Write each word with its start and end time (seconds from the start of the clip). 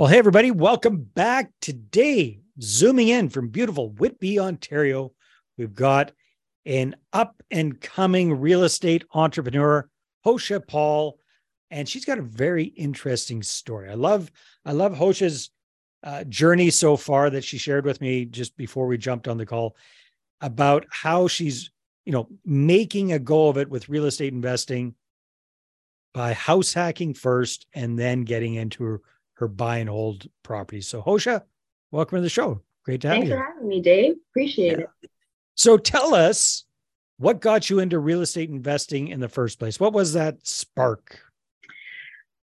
Well, 0.00 0.08
hey, 0.08 0.16
everybody, 0.16 0.50
welcome 0.50 1.02
back. 1.02 1.52
Today, 1.60 2.40
zooming 2.58 3.08
in 3.08 3.28
from 3.28 3.50
beautiful 3.50 3.90
Whitby, 3.90 4.40
Ontario, 4.40 5.12
we've 5.58 5.74
got 5.74 6.12
an 6.64 6.96
up 7.12 7.42
and 7.50 7.78
coming 7.78 8.40
real 8.40 8.64
estate 8.64 9.04
entrepreneur, 9.12 9.86
Josea 10.24 10.60
Paul, 10.60 11.18
and 11.70 11.86
she's 11.86 12.06
got 12.06 12.18
a 12.18 12.22
very 12.22 12.64
interesting 12.64 13.42
story. 13.42 13.90
I 13.90 13.94
love, 13.94 14.32
I 14.64 14.72
love 14.72 14.96
Josea's 14.96 15.50
uh, 16.02 16.24
journey 16.24 16.70
so 16.70 16.96
far 16.96 17.28
that 17.28 17.44
she 17.44 17.58
shared 17.58 17.84
with 17.84 18.00
me 18.00 18.24
just 18.24 18.56
before 18.56 18.86
we 18.86 18.96
jumped 18.96 19.28
on 19.28 19.36
the 19.36 19.44
call 19.44 19.76
about 20.40 20.86
how 20.90 21.28
she's, 21.28 21.70
you 22.06 22.12
know, 22.12 22.26
making 22.46 23.12
a 23.12 23.18
go 23.18 23.50
of 23.50 23.58
it 23.58 23.68
with 23.68 23.90
real 23.90 24.06
estate 24.06 24.32
investing 24.32 24.94
by 26.14 26.32
house 26.32 26.72
hacking 26.72 27.12
first 27.12 27.66
and 27.74 27.98
then 27.98 28.22
getting 28.22 28.54
into 28.54 28.82
her 28.82 29.02
her 29.40 29.48
buy 29.48 29.78
and 29.78 29.88
hold 29.88 30.28
properties. 30.42 30.86
So 30.86 31.02
Josea, 31.02 31.42
welcome 31.90 32.18
to 32.18 32.22
the 32.22 32.28
show. 32.28 32.60
Great 32.84 33.00
to 33.00 33.08
have 33.08 33.14
Thanks 33.16 33.28
you. 33.28 33.34
Thanks 33.34 33.46
for 33.48 33.54
having 33.54 33.68
me, 33.68 33.80
Dave. 33.80 34.16
Appreciate 34.30 34.78
yeah. 34.78 34.84
it. 35.02 35.10
So 35.54 35.76
tell 35.76 36.14
us 36.14 36.64
what 37.16 37.40
got 37.40 37.68
you 37.68 37.80
into 37.80 37.98
real 37.98 38.20
estate 38.20 38.50
investing 38.50 39.08
in 39.08 39.20
the 39.20 39.28
first 39.28 39.58
place? 39.58 39.80
What 39.80 39.94
was 39.94 40.12
that 40.12 40.46
spark? 40.46 41.20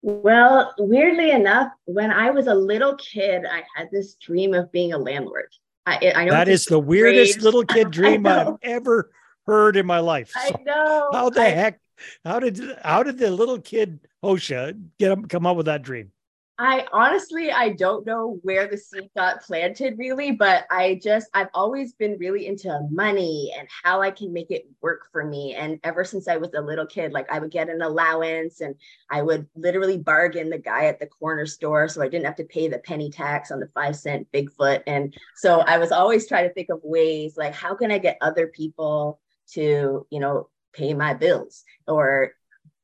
Well, 0.01 0.73
weirdly 0.77 1.31
enough, 1.31 1.71
when 1.85 2.11
I 2.11 2.31
was 2.31 2.47
a 2.47 2.53
little 2.53 2.95
kid, 2.95 3.45
I 3.45 3.63
had 3.75 3.89
this 3.91 4.15
dream 4.15 4.53
of 4.53 4.71
being 4.71 4.93
a 4.93 4.97
landlord. 4.97 5.49
I, 5.85 6.13
I 6.15 6.25
know 6.25 6.31
that 6.31 6.47
is 6.47 6.65
the 6.65 6.79
weirdest 6.79 7.41
little 7.41 7.63
kid 7.63 7.91
dream 7.91 8.25
I've 8.25 8.55
ever 8.61 9.11
heard 9.45 9.75
in 9.75 9.85
my 9.85 9.99
life. 9.99 10.31
So 10.31 10.39
I 10.39 10.63
know. 10.63 11.09
How 11.11 11.29
the 11.29 11.41
I, 11.41 11.49
heck? 11.49 11.79
How 12.23 12.39
did 12.39 12.61
how 12.83 13.03
did 13.03 13.17
the 13.17 13.31
little 13.31 13.59
kid 13.59 13.99
Josea 14.23 14.73
get 14.99 15.29
come 15.29 15.45
up 15.45 15.57
with 15.57 15.65
that 15.65 15.81
dream? 15.81 16.11
I 16.59 16.87
honestly, 16.91 17.51
I 17.51 17.69
don't 17.69 18.03
know 18.07 18.39
where 18.41 18.67
the 18.67 18.77
seed 18.77 19.11
got 19.15 19.43
planted 19.43 19.99
really, 19.99 20.31
but 20.31 20.65
I 20.71 20.99
just, 21.03 21.27
I've 21.35 21.49
always 21.53 21.93
been 21.93 22.17
really 22.17 22.47
into 22.47 22.79
money 22.89 23.53
and 23.55 23.67
how 23.83 24.01
I 24.01 24.09
can 24.09 24.33
make 24.33 24.49
it 24.49 24.67
work 24.81 25.07
for 25.11 25.23
me. 25.23 25.53
And 25.53 25.79
ever 25.83 26.03
since 26.03 26.27
I 26.27 26.37
was 26.37 26.49
a 26.55 26.61
little 26.61 26.87
kid, 26.87 27.13
like 27.13 27.31
I 27.31 27.37
would 27.37 27.51
get 27.51 27.69
an 27.69 27.83
allowance 27.83 28.61
and 28.61 28.73
I 29.11 29.21
would 29.21 29.47
literally 29.55 29.99
bargain 29.99 30.49
the 30.49 30.57
guy 30.57 30.85
at 30.85 30.99
the 30.99 31.05
corner 31.05 31.45
store 31.45 31.87
so 31.87 32.01
I 32.01 32.07
didn't 32.07 32.25
have 32.25 32.37
to 32.37 32.43
pay 32.45 32.67
the 32.67 32.79
penny 32.79 33.11
tax 33.11 33.51
on 33.51 33.59
the 33.59 33.69
five 33.75 33.95
cent 33.95 34.27
Bigfoot. 34.31 34.81
And 34.87 35.15
so 35.35 35.59
I 35.59 35.77
was 35.77 35.91
always 35.91 36.27
trying 36.27 36.47
to 36.47 36.53
think 36.55 36.69
of 36.69 36.79
ways 36.83 37.37
like, 37.37 37.53
how 37.53 37.75
can 37.75 37.91
I 37.91 37.99
get 37.99 38.17
other 38.19 38.47
people 38.47 39.19
to, 39.51 40.07
you 40.09 40.19
know, 40.19 40.49
pay 40.73 40.95
my 40.95 41.13
bills 41.13 41.63
or 41.87 42.31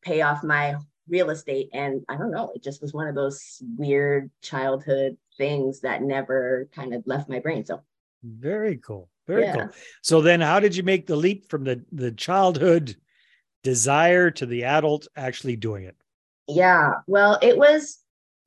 pay 0.04 0.22
off 0.22 0.44
my 0.44 0.76
real 1.10 1.30
estate 1.30 1.70
and 1.74 2.04
i 2.10 2.16
don't 2.16 2.32
know 2.32 2.52
it 2.56 2.64
just 2.64 2.82
was 2.82 2.94
one 2.94 3.08
of 3.08 3.16
those 3.16 3.62
weird 3.78 4.30
childhood 4.42 5.18
things 5.38 5.82
that 5.82 6.02
never 6.02 6.70
kind 6.74 6.94
of 6.94 7.04
left 7.06 7.30
my 7.30 7.40
brain 7.40 7.66
so. 7.66 7.82
Very 8.24 8.78
cool 8.78 9.10
very 9.28 9.44
yeah. 9.44 9.54
cool. 9.54 9.70
So 10.02 10.22
then 10.22 10.42
how 10.42 10.60
did 10.60 10.76
you 10.76 10.84
make 10.84 11.08
the 11.08 11.16
leap 11.16 11.50
from 11.50 11.64
the 11.64 11.84
the 11.92 12.12
childhood 12.12 12.96
desire 13.64 14.32
to 14.32 14.46
the 14.46 14.66
adult 14.66 15.08
actually 15.16 15.56
doing 15.56 15.84
it? 15.84 15.96
Yeah 16.48 16.94
well 17.08 17.38
it 17.42 17.58
was 17.58 18.00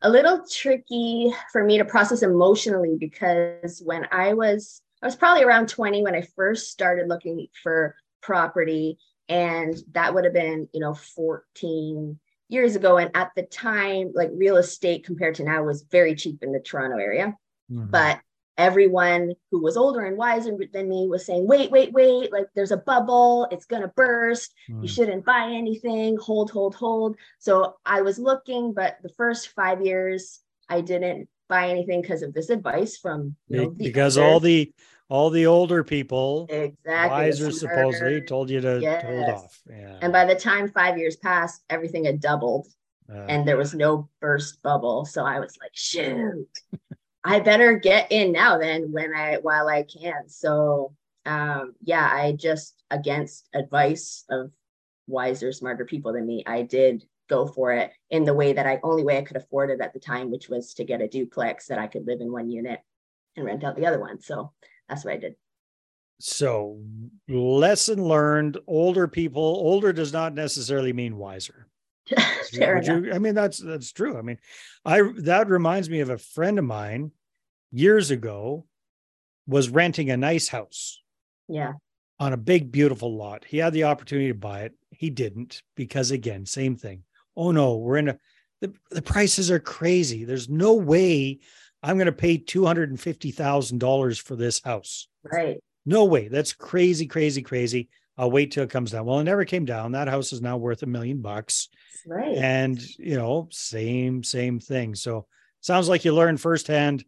a 0.02 0.10
little 0.10 0.44
tricky 0.50 1.32
for 1.52 1.64
me 1.64 1.78
to 1.78 1.84
process 1.84 2.22
emotionally 2.22 2.96
because 2.98 3.82
when 3.84 4.06
i 4.12 4.34
was 4.34 4.82
i 5.02 5.06
was 5.06 5.16
probably 5.16 5.42
around 5.42 5.68
20 5.68 6.02
when 6.02 6.14
i 6.14 6.22
first 6.36 6.70
started 6.70 7.08
looking 7.08 7.46
for 7.62 7.94
property 8.22 8.98
and 9.28 9.76
that 9.92 10.14
would 10.14 10.24
have 10.24 10.34
been 10.34 10.68
you 10.72 10.80
know 10.80 10.94
14 10.94 12.18
years 12.48 12.76
ago 12.76 12.98
and 12.98 13.10
at 13.14 13.30
the 13.36 13.42
time 13.42 14.12
like 14.14 14.30
real 14.34 14.56
estate 14.56 15.04
compared 15.04 15.34
to 15.34 15.44
now 15.44 15.62
was 15.62 15.82
very 15.90 16.14
cheap 16.14 16.42
in 16.42 16.52
the 16.52 16.60
toronto 16.60 16.96
area 16.96 17.34
mm-hmm. 17.70 17.90
but 17.90 18.20
everyone 18.58 19.34
who 19.50 19.62
was 19.62 19.76
older 19.76 20.04
and 20.04 20.16
wiser 20.16 20.56
than 20.72 20.88
me 20.88 21.06
was 21.08 21.26
saying 21.26 21.46
wait 21.46 21.70
wait 21.70 21.92
wait 21.92 22.32
like 22.32 22.46
there's 22.54 22.70
a 22.70 22.76
bubble 22.76 23.46
it's 23.50 23.66
going 23.66 23.82
to 23.82 23.88
burst 23.88 24.54
mm-hmm. 24.70 24.82
you 24.82 24.88
mm. 24.88 24.94
shouldn't 24.94 25.24
buy 25.24 25.50
anything 25.52 26.16
hold 26.16 26.50
hold 26.50 26.74
hold 26.74 27.16
so 27.38 27.76
i 27.84 28.00
was 28.00 28.18
looking 28.18 28.72
but 28.72 28.96
the 29.02 29.10
first 29.10 29.48
five 29.48 29.84
years 29.84 30.40
i 30.68 30.80
didn't 30.80 31.28
buy 31.48 31.68
anything 31.68 32.00
because 32.00 32.22
of 32.22 32.32
this 32.32 32.50
advice 32.50 32.96
from 32.96 33.36
you 33.48 33.62
know, 33.62 33.70
because 33.70 34.16
all 34.16 34.40
the 34.40 34.72
all 35.08 35.30
the 35.30 35.46
older 35.46 35.84
people, 35.84 36.46
exactly, 36.48 37.10
wiser 37.10 37.50
supposedly, 37.50 38.20
told 38.22 38.50
you 38.50 38.60
to, 38.60 38.80
yes. 38.80 39.04
hold 39.04 39.28
off. 39.28 39.62
Yeah. 39.68 39.98
And 40.02 40.12
by 40.12 40.24
the 40.24 40.34
time 40.34 40.68
five 40.68 40.98
years 40.98 41.16
passed, 41.16 41.62
everything 41.70 42.04
had 42.04 42.20
doubled, 42.20 42.66
uh, 43.12 43.26
and 43.28 43.46
there 43.46 43.56
was 43.56 43.74
no 43.74 44.08
burst 44.20 44.62
bubble. 44.62 45.04
So 45.04 45.24
I 45.24 45.38
was 45.38 45.56
like, 45.60 45.70
shoot, 45.74 46.48
I 47.24 47.40
better 47.40 47.78
get 47.78 48.10
in 48.10 48.32
now 48.32 48.58
then 48.58 48.92
when 48.92 49.14
I 49.14 49.36
while 49.36 49.68
I 49.68 49.84
can. 49.84 50.28
So 50.28 50.94
um, 51.24 51.74
yeah, 51.82 52.08
I 52.10 52.32
just 52.32 52.82
against 52.90 53.48
advice 53.54 54.24
of 54.30 54.50
wiser, 55.06 55.52
smarter 55.52 55.84
people 55.84 56.12
than 56.12 56.26
me, 56.26 56.42
I 56.46 56.62
did 56.62 57.04
go 57.28 57.46
for 57.46 57.72
it 57.72 57.90
in 58.10 58.24
the 58.24 58.34
way 58.34 58.52
that 58.52 58.66
I 58.66 58.78
only 58.82 59.02
way 59.02 59.18
I 59.18 59.22
could 59.22 59.36
afford 59.36 59.70
it 59.70 59.80
at 59.80 59.92
the 59.92 60.00
time, 60.00 60.30
which 60.30 60.48
was 60.48 60.74
to 60.74 60.84
get 60.84 61.00
a 61.00 61.08
duplex 61.08 61.66
that 61.66 61.78
I 61.78 61.88
could 61.88 62.06
live 62.06 62.20
in 62.20 62.30
one 62.30 62.48
unit 62.50 62.80
and 63.36 63.44
rent 63.44 63.64
out 63.64 63.76
the 63.76 63.86
other 63.86 64.00
one. 64.00 64.20
So 64.20 64.52
that's 64.88 65.04
what 65.04 65.14
I 65.14 65.16
did. 65.18 65.34
So, 66.18 66.80
lesson 67.28 68.02
learned: 68.02 68.58
older 68.66 69.08
people. 69.08 69.42
Older 69.42 69.92
does 69.92 70.12
not 70.12 70.34
necessarily 70.34 70.92
mean 70.92 71.16
wiser. 71.16 71.68
You, 72.52 73.10
I 73.12 73.18
mean, 73.18 73.34
that's 73.34 73.58
that's 73.58 73.90
true. 73.90 74.16
I 74.16 74.22
mean, 74.22 74.38
I 74.84 75.02
that 75.18 75.48
reminds 75.48 75.90
me 75.90 75.98
of 75.98 76.10
a 76.10 76.16
friend 76.16 76.60
of 76.60 76.64
mine 76.64 77.10
years 77.72 78.12
ago 78.12 78.66
was 79.46 79.68
renting 79.68 80.10
a 80.10 80.16
nice 80.16 80.48
house. 80.48 81.02
Yeah. 81.48 81.72
On 82.18 82.32
a 82.32 82.36
big, 82.36 82.72
beautiful 82.72 83.16
lot. 83.16 83.44
He 83.44 83.58
had 83.58 83.72
the 83.72 83.84
opportunity 83.84 84.28
to 84.28 84.34
buy 84.34 84.62
it. 84.62 84.74
He 84.90 85.10
didn't 85.10 85.62
because, 85.74 86.12
again, 86.12 86.46
same 86.46 86.76
thing. 86.76 87.02
Oh 87.36 87.50
no, 87.50 87.76
we're 87.76 87.98
in 87.98 88.08
a 88.10 88.18
the, 88.60 88.72
the 88.90 89.02
prices 89.02 89.50
are 89.50 89.60
crazy. 89.60 90.24
There's 90.24 90.48
no 90.48 90.74
way 90.74 91.40
I'm 91.86 91.96
going 91.96 92.06
to 92.06 92.12
pay 92.12 92.36
$250,000 92.36 94.20
for 94.20 94.34
this 94.34 94.60
house. 94.64 95.06
Right. 95.22 95.62
No 95.84 96.04
way. 96.04 96.26
That's 96.26 96.52
crazy, 96.52 97.06
crazy, 97.06 97.42
crazy. 97.42 97.88
I'll 98.18 98.30
wait 98.30 98.50
till 98.50 98.64
it 98.64 98.70
comes 98.70 98.90
down. 98.90 99.06
Well, 99.06 99.20
it 99.20 99.24
never 99.24 99.44
came 99.44 99.64
down. 99.64 99.92
That 99.92 100.08
house 100.08 100.32
is 100.32 100.42
now 100.42 100.56
worth 100.56 100.82
a 100.82 100.86
million 100.86 101.22
bucks. 101.22 101.68
Right. 102.04 102.36
And, 102.36 102.82
you 102.98 103.16
know, 103.16 103.46
same, 103.52 104.24
same 104.24 104.58
thing. 104.58 104.96
So 104.96 105.26
sounds 105.60 105.88
like 105.88 106.04
you 106.04 106.12
learned 106.12 106.40
firsthand. 106.40 107.04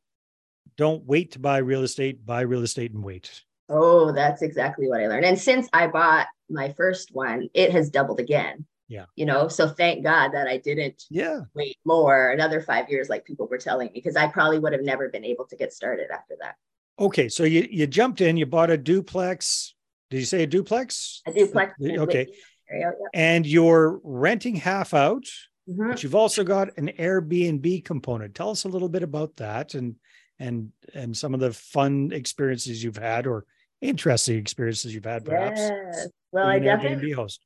Don't 0.77 1.05
wait 1.05 1.33
to 1.33 1.41
buy 1.41 1.59
real 1.59 1.83
estate, 1.83 2.25
buy 2.25 2.43
real 2.43 2.63
estate 2.63 2.93
and 2.93 3.03
wait. 3.03 3.43
Oh, 3.69 4.13
that's 4.13 4.43
exactly 4.43 4.87
what 4.87 5.01
I 5.01 5.09
learned. 5.09 5.25
And 5.25 5.39
since 5.39 5.69
I 5.73 5.89
bought 5.89 6.29
my 6.49 6.73
first 6.75 7.13
one, 7.13 7.49
it 7.53 7.73
has 7.73 7.91
doubled 7.91 8.21
again. 8.21 8.65
Yeah. 8.89 9.05
You 9.17 9.27
know, 9.27 9.49
so 9.49 9.69
thank 9.69 10.03
God 10.03 10.33
that 10.33 10.49
I 10.49 10.57
didn't 10.57 11.05
yeah. 11.11 11.41
wait 11.55 11.77
more 11.85 12.31
another 12.31 12.61
five 12.63 12.89
years 12.89 13.09
like 13.09 13.25
people 13.25 13.47
were 13.47 13.59
telling 13.59 13.89
me 13.89 13.93
because 13.95 14.17
I 14.17 14.29
probably 14.29 14.59
would 14.59 14.73
have 14.73 14.83
never 14.83 15.11
been 15.11 15.25
able 15.25 15.47
to 15.47 15.57
get 15.57 15.73
started 15.75 16.11
after 16.11 16.37
that. 16.41 16.57
Okay. 16.99 17.29
So 17.29 17.45
you 17.45 17.69
you 17.71 17.87
jumped 17.87 18.21
in, 18.21 18.37
you 18.37 18.47
bought 18.47 18.71
a 18.71 18.79
duplex. 18.79 19.75
Did 20.11 20.19
you 20.19 20.25
say 20.25 20.43
a 20.43 20.47
duplex? 20.47 21.23
A 21.27 21.33
duplex. 21.33 21.75
Okay. 21.81 22.27
Area, 22.71 22.93
And 23.15 23.47
you're 23.47 24.01
renting 24.03 24.57
half 24.57 24.95
out, 24.95 25.25
mm-hmm. 25.69 25.91
but 25.91 26.03
you've 26.03 26.15
also 26.15 26.45
got 26.45 26.77
an 26.79 26.91
Airbnb 26.99 27.85
component. 27.85 28.35
Tell 28.35 28.51
us 28.51 28.65
a 28.65 28.69
little 28.69 28.89
bit 28.89 29.03
about 29.03 29.37
that 29.37 29.75
and 29.75 29.97
and 30.39 30.73
and 30.95 31.17
some 31.17 31.35
of 31.35 31.41
the 31.41 31.53
fun 31.53 32.11
experiences 32.13 32.83
you've 32.83 32.97
had 32.97 33.27
or 33.27 33.45
interesting 33.81 34.39
experiences 34.39 34.95
you've 34.95 35.05
had 35.05 35.25
perhaps. 35.25 35.61
Yes. 35.61 36.09
Well, 36.33 36.47
I 36.47 36.59
definitely 36.59 37.11
Airbnb 37.11 37.15
host. 37.15 37.41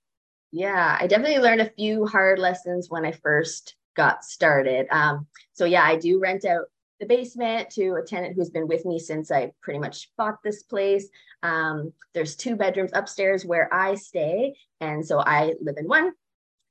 Yeah, 0.52 0.98
I 1.00 1.06
definitely 1.06 1.38
learned 1.38 1.62
a 1.62 1.70
few 1.70 2.06
hard 2.06 2.38
lessons 2.38 2.88
when 2.90 3.06
I 3.06 3.12
first 3.12 3.74
got 3.96 4.24
started. 4.24 4.86
Um, 4.90 5.26
so 5.52 5.64
yeah, 5.64 5.82
I 5.82 5.96
do 5.96 6.20
rent 6.20 6.44
out 6.44 6.66
the 7.00 7.06
basement 7.06 7.70
to 7.70 7.94
a 7.94 8.02
tenant 8.02 8.36
who's 8.36 8.50
been 8.50 8.68
with 8.68 8.84
me 8.84 8.98
since 8.98 9.30
I 9.30 9.52
pretty 9.62 9.80
much 9.80 10.10
bought 10.16 10.42
this 10.44 10.62
place. 10.62 11.08
Um, 11.42 11.92
there's 12.14 12.36
two 12.36 12.54
bedrooms 12.54 12.92
upstairs 12.94 13.44
where 13.44 13.72
I 13.74 13.94
stay, 13.94 14.54
and 14.80 15.04
so 15.04 15.20
I 15.20 15.54
live 15.60 15.76
in 15.78 15.88
one, 15.88 16.12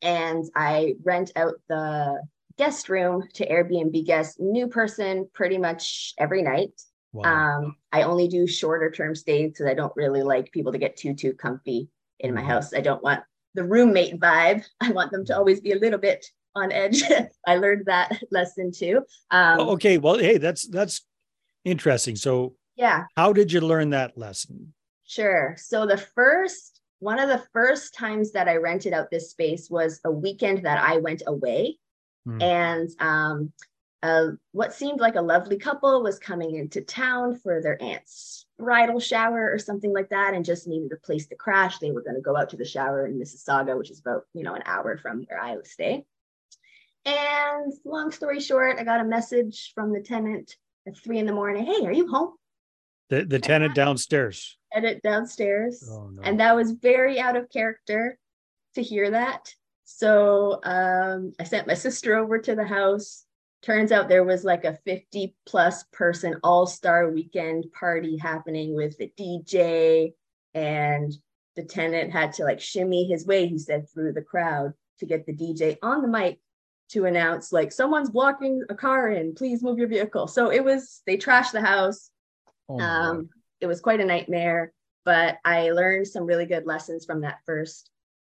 and 0.02 0.46
I 0.56 0.96
rent 1.04 1.32
out 1.36 1.56
the 1.68 2.22
guest 2.58 2.88
room 2.88 3.28
to 3.34 3.48
Airbnb 3.48 4.06
guests, 4.06 4.40
new 4.40 4.68
person 4.68 5.28
pretty 5.34 5.58
much 5.58 6.14
every 6.18 6.44
night. 6.44 6.80
Wow. 7.14 7.24
Um, 7.58 7.76
I 7.92 8.04
only 8.04 8.28
do 8.28 8.48
shorter 8.48 8.92
term 8.92 9.16
stays 9.16 9.52
because 9.52 9.66
I 9.66 9.74
don't 9.74 9.96
really 9.96 10.22
like 10.22 10.52
people 10.52 10.72
to 10.72 10.78
get 10.78 10.96
too 10.96 11.14
too 11.14 11.34
comfy 11.34 11.90
in 12.20 12.34
my 12.34 12.42
mm-hmm. 12.42 12.50
house. 12.52 12.74
I 12.74 12.80
don't 12.80 13.04
want 13.04 13.22
the 13.54 13.64
roommate 13.64 14.20
vibe. 14.20 14.64
I 14.80 14.92
want 14.92 15.12
them 15.12 15.26
to 15.26 15.38
always 15.38 15.60
be 15.60 15.72
a 15.72 15.80
little 15.80 16.00
bit 16.00 16.26
on 16.56 16.72
edge. 16.72 17.04
I 17.48 17.58
learned 17.58 17.86
that 17.86 18.22
lesson 18.32 18.72
too. 18.72 19.04
Um, 19.32 19.60
oh, 19.60 19.70
okay, 19.72 19.98
well, 19.98 20.18
hey, 20.18 20.38
that's 20.38 20.68
that's 20.68 21.06
interesting. 21.66 22.16
So, 22.16 22.56
yeah, 22.76 23.06
how 23.16 23.34
did 23.34 23.52
you 23.52 23.62
learn 23.62 23.92
that 23.92 24.18
lesson? 24.18 24.74
Sure. 25.06 25.56
So 25.58 25.86
the 25.86 25.98
first 25.98 26.80
one 27.00 27.20
of 27.20 27.30
the 27.30 27.44
first 27.52 27.96
times 27.96 28.32
that 28.32 28.48
I 28.48 28.58
rented 28.58 28.94
out 28.94 29.10
this 29.10 29.32
space 29.32 29.70
was 29.70 30.00
a 30.06 30.12
weekend 30.12 30.66
that 30.66 30.78
I 30.78 30.98
went 30.98 31.24
away, 31.26 31.78
hmm. 32.26 32.42
and 32.42 32.90
um, 33.00 33.52
uh, 34.04 34.28
what 34.52 34.74
seemed 34.74 35.00
like 35.00 35.16
a 35.16 35.22
lovely 35.22 35.58
couple 35.58 36.02
was 36.02 36.18
coming 36.18 36.56
into 36.56 36.82
town 36.82 37.36
for 37.36 37.62
their 37.62 37.82
aunt's 37.82 38.31
bridal 38.62 39.00
shower 39.00 39.52
or 39.52 39.60
something 39.60 39.94
like 39.94 40.10
that 40.10 40.34
and 40.34 40.46
just 40.46 40.68
needed 40.68 40.92
a 40.92 41.06
place 41.06 41.28
to 41.28 41.36
crash. 41.36 41.80
They 41.80 41.92
were 41.92 42.02
going 42.02 42.16
to 42.16 42.22
go 42.22 42.38
out 42.38 42.50
to 42.52 42.58
the 42.58 42.66
shower 42.66 43.06
in 43.06 43.20
Mississauga, 43.20 43.78
which 43.78 43.92
is 43.92 44.00
about, 44.00 44.24
you 44.34 44.44
know, 44.44 44.54
an 44.54 44.64
hour 44.66 44.98
from 44.98 45.26
where 45.28 45.42
I 45.42 45.58
stay. 45.64 46.06
And 47.06 47.74
long 47.84 48.12
story 48.12 48.40
short, 48.40 48.78
I 48.80 48.84
got 48.84 49.02
a 49.02 49.06
message 49.06 49.72
from 49.74 49.92
the 49.92 50.02
tenant 50.02 50.56
at 50.88 50.98
three 50.98 51.20
in 51.20 51.26
the 51.26 51.34
morning. 51.34 51.66
Hey, 51.66 51.86
are 51.86 51.94
you 51.94 52.08
home? 52.08 52.34
The, 53.10 53.26
the 53.26 53.40
tenant 53.40 53.76
downstairs. 53.76 54.58
Tenant 54.72 55.04
downstairs. 55.04 55.90
Oh, 55.92 56.10
no. 56.14 56.22
And 56.22 56.40
that 56.40 56.56
was 56.56 56.72
very 56.72 57.20
out 57.20 57.36
of 57.36 57.50
character 57.50 58.18
to 58.76 58.82
hear 58.82 59.12
that. 59.12 59.54
So 59.84 60.62
um, 60.64 61.34
I 61.40 61.44
sent 61.44 61.68
my 61.68 61.74
sister 61.74 62.16
over 62.16 62.38
to 62.40 62.56
the 62.56 62.64
house 62.64 63.26
turns 63.62 63.92
out 63.92 64.10
there 64.10 64.24
was 64.24 64.44
like 64.44 64.66
a 64.66 64.78
50 64.86 65.36
plus 65.46 65.84
person 65.92 66.36
all 66.44 66.66
star 66.66 67.10
weekend 67.10 67.66
party 67.78 68.18
happening 68.18 68.76
with 68.76 68.98
the 68.98 69.12
DJ, 69.20 70.14
and 70.54 71.14
the 71.56 71.64
tenant 71.64 72.12
had 72.12 72.34
to 72.34 72.44
like 72.44 72.60
shimmy 72.60 73.06
his 73.06 73.26
way, 73.26 73.48
he 73.48 73.58
said, 73.58 73.90
through 73.90 74.14
the 74.14 74.22
crowd 74.22 74.74
to 75.00 75.06
get 75.06 75.26
the 75.26 75.34
DJ 75.34 75.78
on 75.82 76.02
the 76.02 76.08
mic 76.08 76.40
to 76.92 77.06
announce, 77.06 77.52
like, 77.52 77.72
someone's 77.72 78.10
blocking 78.10 78.64
a 78.70 78.76
car 78.76 79.10
in, 79.10 79.34
please 79.34 79.64
move 79.64 79.80
your 79.80 79.88
vehicle. 79.88 80.28
So 80.28 80.52
it 80.52 80.64
was, 80.64 81.02
they 81.08 81.18
trashed 81.18 81.52
the 81.52 81.62
house. 81.62 82.10
Oh 82.68 82.80
um, 82.80 83.30
it 83.62 83.68
was 83.68 83.80
quite 83.80 84.02
a 84.02 84.06
nightmare, 84.06 84.74
but 85.06 85.38
I 85.46 85.72
learned 85.72 86.08
some 86.08 86.26
really 86.26 86.46
good 86.46 86.66
lessons 86.66 87.06
from 87.06 87.22
that 87.22 87.40
first 87.46 87.90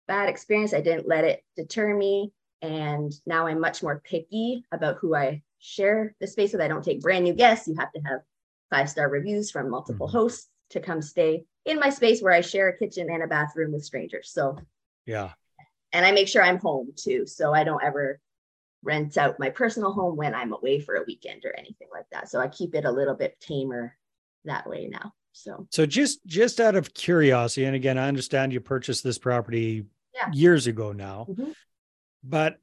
bad 0.07 0.27
experience. 0.27 0.73
I 0.73 0.81
didn't 0.81 1.07
let 1.07 1.23
it 1.23 1.43
deter 1.55 1.95
me. 1.95 2.33
And 2.61 3.11
now 3.25 3.47
I'm 3.47 3.59
much 3.59 3.81
more 3.81 4.01
picky 4.03 4.65
about 4.71 4.97
who 4.99 5.15
I 5.15 5.43
share 5.59 6.15
the 6.19 6.27
space 6.27 6.51
with. 6.51 6.61
I 6.61 6.67
don't 6.67 6.83
take 6.83 7.01
brand 7.01 7.23
new 7.23 7.33
guests. 7.33 7.67
You 7.67 7.75
have 7.79 7.91
to 7.93 8.01
have 8.01 8.19
five 8.69 8.89
star 8.89 9.09
reviews 9.09 9.51
from 9.51 9.69
multiple 9.69 10.07
mm-hmm. 10.07 10.17
hosts 10.17 10.49
to 10.71 10.79
come 10.79 11.01
stay 11.01 11.45
in 11.65 11.79
my 11.79 11.89
space 11.89 12.21
where 12.21 12.33
I 12.33 12.41
share 12.41 12.69
a 12.69 12.77
kitchen 12.77 13.09
and 13.09 13.23
a 13.23 13.27
bathroom 13.27 13.71
with 13.71 13.83
strangers. 13.83 14.31
So, 14.31 14.57
yeah. 15.05 15.31
And 15.91 16.05
I 16.05 16.11
make 16.11 16.27
sure 16.27 16.43
I'm 16.43 16.59
home 16.59 16.91
too. 16.95 17.25
So 17.25 17.53
I 17.53 17.63
don't 17.63 17.83
ever 17.83 18.19
rent 18.83 19.17
out 19.17 19.39
my 19.39 19.49
personal 19.49 19.91
home 19.91 20.15
when 20.15 20.35
I'm 20.35 20.53
away 20.53 20.79
for 20.79 20.95
a 20.95 21.03
weekend 21.05 21.43
or 21.45 21.57
anything 21.57 21.87
like 21.91 22.05
that. 22.11 22.29
So 22.29 22.39
I 22.39 22.47
keep 22.47 22.75
it 22.75 22.85
a 22.85 22.91
little 22.91 23.15
bit 23.15 23.39
tamer 23.39 23.95
that 24.45 24.69
way 24.69 24.87
now. 24.87 25.13
So, 25.31 25.67
so 25.69 25.85
just 25.85 26.25
just 26.25 26.59
out 26.59 26.75
of 26.75 26.93
curiosity, 26.93 27.65
and 27.65 27.75
again, 27.75 27.97
I 27.97 28.07
understand 28.07 28.51
you 28.51 28.59
purchased 28.59 29.03
this 29.03 29.17
property 29.17 29.85
yeah. 30.13 30.29
years 30.33 30.67
ago 30.67 30.91
now. 30.91 31.27
Mm-hmm. 31.29 31.51
But 32.23 32.57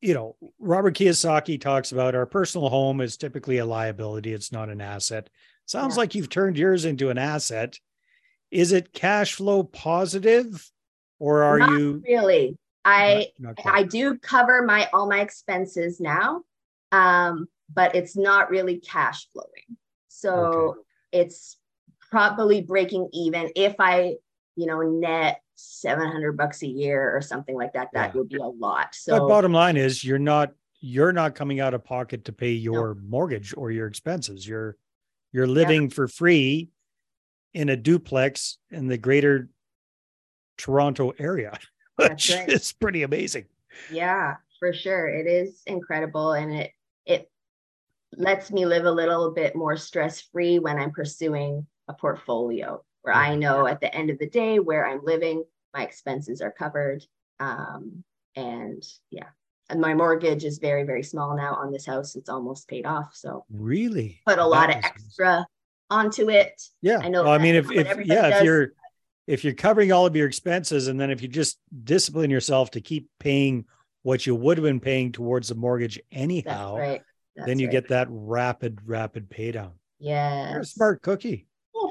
you 0.00 0.14
know, 0.14 0.36
Robert 0.58 0.96
Kiyosaki 0.96 1.60
talks 1.60 1.92
about 1.92 2.14
our 2.14 2.24
personal 2.24 2.70
home 2.70 3.02
is 3.02 3.16
typically 3.16 3.58
a 3.58 3.66
liability, 3.66 4.32
it's 4.32 4.52
not 4.52 4.70
an 4.70 4.80
asset. 4.80 5.28
Sounds 5.66 5.94
yeah. 5.94 6.00
like 6.00 6.14
you've 6.14 6.30
turned 6.30 6.56
yours 6.56 6.84
into 6.84 7.10
an 7.10 7.18
asset. 7.18 7.78
Is 8.50 8.72
it 8.72 8.92
cash 8.92 9.34
flow 9.34 9.62
positive 9.62 10.70
or 11.18 11.42
are 11.42 11.58
not 11.58 11.70
you 11.70 12.02
really? 12.06 12.56
I 12.84 13.28
not, 13.38 13.58
not 13.64 13.74
I 13.74 13.82
do 13.82 14.18
cover 14.18 14.62
my 14.62 14.88
all 14.92 15.08
my 15.08 15.20
expenses 15.20 16.00
now. 16.00 16.42
Um, 16.92 17.46
but 17.72 17.94
it's 17.94 18.16
not 18.16 18.50
really 18.50 18.78
cash 18.78 19.28
flowing. 19.32 19.78
So 20.08 20.34
okay. 20.34 20.78
it's 21.12 21.56
probably 22.10 22.62
breaking 22.62 23.08
even 23.12 23.50
if 23.54 23.76
I, 23.78 24.14
you 24.56 24.66
know, 24.66 24.80
net 24.80 25.40
700 25.60 26.36
bucks 26.36 26.62
a 26.62 26.66
year 26.66 27.14
or 27.14 27.20
something 27.20 27.54
like 27.54 27.72
that 27.74 27.88
that 27.92 28.12
yeah. 28.14 28.18
would 28.18 28.28
be 28.28 28.36
a 28.36 28.42
lot 28.42 28.94
so 28.94 29.18
but 29.18 29.28
bottom 29.28 29.52
line 29.52 29.76
is 29.76 30.02
you're 30.02 30.18
not 30.18 30.52
you're 30.80 31.12
not 31.12 31.34
coming 31.34 31.60
out 31.60 31.74
of 31.74 31.84
pocket 31.84 32.24
to 32.24 32.32
pay 32.32 32.52
your 32.52 32.94
no. 32.94 33.00
mortgage 33.08 33.54
or 33.56 33.70
your 33.70 33.86
expenses 33.86 34.46
you're 34.46 34.76
you're 35.32 35.46
living 35.46 35.82
yeah. 35.82 35.88
for 35.88 36.08
free 36.08 36.70
in 37.52 37.68
a 37.68 37.76
duplex 37.76 38.58
in 38.70 38.86
the 38.86 38.98
greater 38.98 39.48
toronto 40.56 41.12
area 41.18 41.56
which 41.96 42.30
right. 42.30 42.48
is 42.48 42.72
pretty 42.72 43.02
amazing 43.02 43.44
yeah 43.90 44.36
for 44.58 44.72
sure 44.72 45.08
it 45.08 45.26
is 45.26 45.62
incredible 45.66 46.32
and 46.32 46.52
it 46.52 46.72
it 47.06 47.30
lets 48.16 48.50
me 48.50 48.66
live 48.66 48.84
a 48.84 48.90
little 48.90 49.30
bit 49.30 49.54
more 49.54 49.76
stress 49.76 50.20
free 50.20 50.58
when 50.58 50.78
i'm 50.78 50.90
pursuing 50.90 51.66
a 51.88 51.94
portfolio 51.94 52.82
where 53.02 53.14
I 53.14 53.34
know 53.34 53.66
at 53.66 53.80
the 53.80 53.94
end 53.94 54.10
of 54.10 54.18
the 54.18 54.28
day 54.28 54.58
where 54.58 54.86
I'm 54.86 55.04
living, 55.04 55.44
my 55.74 55.82
expenses 55.82 56.40
are 56.40 56.50
covered. 56.50 57.04
Um, 57.38 58.04
and 58.36 58.82
yeah, 59.10 59.28
and 59.68 59.80
my 59.80 59.94
mortgage 59.94 60.44
is 60.44 60.58
very, 60.58 60.84
very 60.84 61.02
small 61.02 61.36
now 61.36 61.54
on 61.54 61.72
this 61.72 61.86
house. 61.86 62.16
It's 62.16 62.28
almost 62.28 62.68
paid 62.68 62.86
off. 62.86 63.14
So 63.14 63.44
really 63.50 64.20
put 64.26 64.38
a 64.38 64.46
lot 64.46 64.70
of 64.70 64.76
extra 64.76 65.46
onto 65.88 66.30
it. 66.30 66.60
Yeah. 66.82 66.98
I 67.02 67.08
know. 67.08 67.24
Well, 67.24 67.32
I 67.32 67.38
mean, 67.38 67.54
if, 67.54 67.70
if 67.70 68.06
yeah, 68.06 68.28
does. 68.28 68.38
if 68.38 68.44
you're, 68.44 68.72
if 69.26 69.44
you're 69.44 69.54
covering 69.54 69.92
all 69.92 70.06
of 70.06 70.16
your 70.16 70.26
expenses 70.26 70.88
and 70.88 70.98
then 70.98 71.10
if 71.10 71.22
you 71.22 71.28
just 71.28 71.58
discipline 71.84 72.30
yourself 72.30 72.72
to 72.72 72.80
keep 72.80 73.08
paying 73.18 73.64
what 74.02 74.26
you 74.26 74.34
would 74.34 74.58
have 74.58 74.64
been 74.64 74.80
paying 74.80 75.12
towards 75.12 75.48
the 75.48 75.54
mortgage 75.54 76.00
anyhow, 76.10 76.76
That's 76.76 76.88
right. 76.88 77.02
Then 77.46 77.58
you 77.58 77.66
right. 77.66 77.72
get 77.72 77.88
that 77.88 78.08
rapid, 78.10 78.80
rapid 78.84 79.30
pay 79.30 79.52
down. 79.52 79.72
Yeah. 79.98 80.62
Smart 80.62 81.00
cookie. 81.02 81.46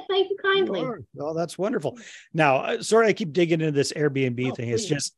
Oh, 0.09 0.13
thank 0.13 0.29
you 0.29 0.38
kindly. 0.41 0.85
Well, 1.13 1.33
that's 1.33 1.57
wonderful. 1.57 1.97
Now, 2.33 2.57
uh, 2.57 2.83
sorry, 2.83 3.07
I 3.07 3.13
keep 3.13 3.33
digging 3.33 3.61
into 3.61 3.71
this 3.71 3.94
Airbnb 3.94 4.51
oh, 4.51 4.56
thing. 4.56 4.69
Please. 4.69 4.81
It's 4.81 4.85
just, 4.85 5.15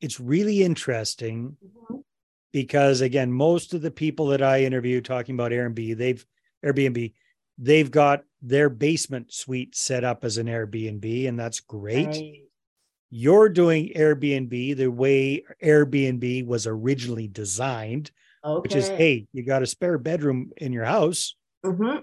it's 0.00 0.20
really 0.20 0.62
interesting 0.62 1.56
mm-hmm. 1.64 2.00
because 2.52 3.00
again, 3.00 3.32
most 3.32 3.74
of 3.74 3.82
the 3.82 3.90
people 3.90 4.28
that 4.28 4.42
I 4.42 4.62
interview 4.62 5.00
talking 5.00 5.34
about 5.34 5.52
Airbnb, 5.52 5.96
they've 5.96 6.24
Airbnb, 6.64 7.12
they've 7.58 7.90
got 7.90 8.22
their 8.42 8.68
basement 8.68 9.32
suite 9.32 9.74
set 9.74 10.04
up 10.04 10.24
as 10.24 10.38
an 10.38 10.46
Airbnb, 10.46 11.28
and 11.28 11.38
that's 11.38 11.60
great. 11.60 12.06
Right. 12.06 12.40
You're 13.10 13.48
doing 13.48 13.92
Airbnb 13.94 14.76
the 14.76 14.88
way 14.88 15.44
Airbnb 15.62 16.46
was 16.46 16.66
originally 16.66 17.28
designed, 17.28 18.10
okay. 18.44 18.60
which 18.60 18.74
is 18.74 18.88
hey, 18.88 19.26
you 19.32 19.44
got 19.44 19.62
a 19.62 19.66
spare 19.66 19.98
bedroom 19.98 20.50
in 20.56 20.72
your 20.72 20.84
house. 20.84 21.36
Mm-hmm 21.64 22.02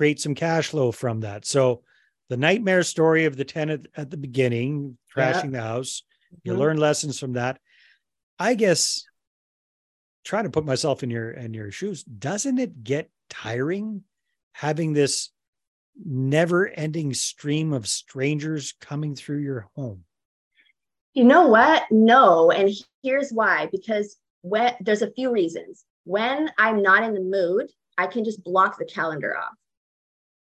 create 0.00 0.18
some 0.18 0.34
cash 0.34 0.68
flow 0.68 0.90
from 0.90 1.20
that. 1.20 1.44
So 1.44 1.82
the 2.30 2.36
nightmare 2.38 2.82
story 2.84 3.26
of 3.26 3.36
the 3.36 3.44
tenant 3.44 3.86
at 3.94 4.08
the 4.08 4.16
beginning, 4.16 4.96
trashing 5.14 5.52
yeah. 5.52 5.60
the 5.60 5.60
house, 5.60 6.04
you 6.42 6.52
mm-hmm. 6.52 6.60
learn 6.62 6.76
lessons 6.78 7.20
from 7.20 7.34
that. 7.34 7.60
I 8.38 8.54
guess 8.54 9.04
trying 10.24 10.44
to 10.44 10.50
put 10.50 10.64
myself 10.64 11.02
in 11.02 11.10
your 11.10 11.32
in 11.32 11.52
your 11.52 11.70
shoes, 11.70 12.02
doesn't 12.02 12.58
it 12.58 12.82
get 12.82 13.10
tiring 13.28 14.02
having 14.52 14.94
this 14.94 15.28
never 16.02 16.66
ending 16.66 17.12
stream 17.12 17.74
of 17.74 17.86
strangers 17.86 18.72
coming 18.80 19.14
through 19.14 19.40
your 19.40 19.68
home? 19.76 20.04
You 21.12 21.24
know 21.24 21.46
what? 21.48 21.82
No. 21.90 22.50
And 22.50 22.70
here's 23.02 23.32
why 23.32 23.68
because 23.70 24.16
when 24.40 24.72
there's 24.80 25.02
a 25.02 25.12
few 25.12 25.30
reasons. 25.30 25.84
When 26.04 26.50
I'm 26.56 26.80
not 26.80 27.04
in 27.04 27.12
the 27.12 27.20
mood, 27.20 27.70
I 27.98 28.06
can 28.06 28.24
just 28.24 28.42
block 28.42 28.78
the 28.78 28.86
calendar 28.86 29.36
off 29.36 29.59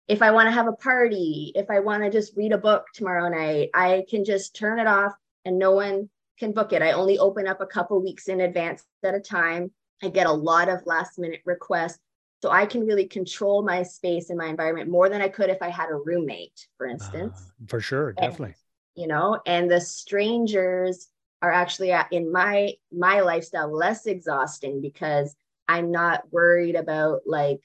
if 0.09 0.23
I 0.23 0.31
want 0.31 0.47
to 0.47 0.53
have 0.53 0.67
a 0.67 0.73
party, 0.73 1.53
if 1.55 1.71
I 1.71 1.81
want 1.81 2.03
to 2.03 2.11
just 2.11 2.37
read 2.37 2.53
a 2.53 2.59
book 2.59 2.87
tomorrow 2.95 3.29
night, 3.29 3.69
I 3.75 4.05
can 4.09 4.25
just 4.25 4.57
turn 4.57 4.79
it 4.79 4.87
off 4.87 5.13
and 5.45 5.59
no 5.59 5.73
one 5.73 6.09
can 6.39 6.53
book 6.53 6.73
it. 6.73 6.83
I 6.83 6.93
only 6.93 7.19
open 7.19 7.47
up 7.47 7.61
a 7.61 7.67
couple 7.67 8.03
weeks 8.03 8.29
in 8.29 8.41
advance 8.41 8.83
at 9.05 9.15
a 9.15 9.21
time. 9.21 9.71
I 10.03 10.09
get 10.09 10.27
a 10.27 10.33
lot 10.33 10.69
of 10.69 10.87
last 10.87 11.19
minute 11.19 11.43
requests. 11.45 11.99
So 12.41 12.51
I 12.51 12.67
can 12.67 12.87
really 12.87 13.07
control 13.07 13.63
my 13.63 13.83
space 13.83 14.31
and 14.31 14.39
my 14.39 14.47
environment 14.47 14.89
more 14.89 15.09
than 15.09 15.21
I 15.21 15.29
could 15.29 15.51
if 15.51 15.61
I 15.61 15.71
had 15.71 15.91
a 15.91 15.97
roommate, 15.97 16.69
for 16.77 16.87
instance. 16.87 17.51
Uh, 17.63 17.67
for 17.67 17.81
sure, 17.81 18.13
definitely. 18.13 18.47
And, 18.47 18.55
you 18.95 19.07
know, 19.09 19.41
and 19.45 19.69
the 19.69 19.81
strangers 19.81 21.09
are 21.43 21.53
actually 21.53 21.93
in 22.13 22.33
my 22.33 22.75
my 22.93 23.21
lifestyle 23.21 23.73
less 23.73 24.07
exhausting 24.07 24.81
because 24.81 25.35
I'm 25.67 25.91
not 25.91 26.33
worried 26.33 26.77
about 26.77 27.23
like 27.27 27.61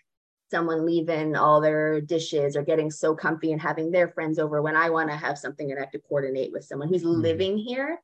someone 0.53 0.85
leaving 0.85 1.35
all 1.35 1.59
their 1.59 1.99
dishes 1.99 2.55
or 2.55 2.61
getting 2.61 2.91
so 2.91 3.15
comfy 3.15 3.51
and 3.51 3.59
having 3.59 3.89
their 3.89 4.09
friends 4.09 4.37
over 4.37 4.61
when 4.61 4.75
I 4.75 4.91
want 4.91 5.09
to 5.09 5.15
have 5.15 5.35
something 5.35 5.71
and 5.71 5.79
I 5.79 5.81
have 5.81 5.91
to 5.93 5.99
coordinate 5.99 6.51
with 6.51 6.63
someone 6.63 6.89
who's 6.89 7.03
mm. 7.03 7.21
living 7.23 7.57
here. 7.57 7.99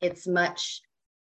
It's 0.00 0.26
much 0.26 0.80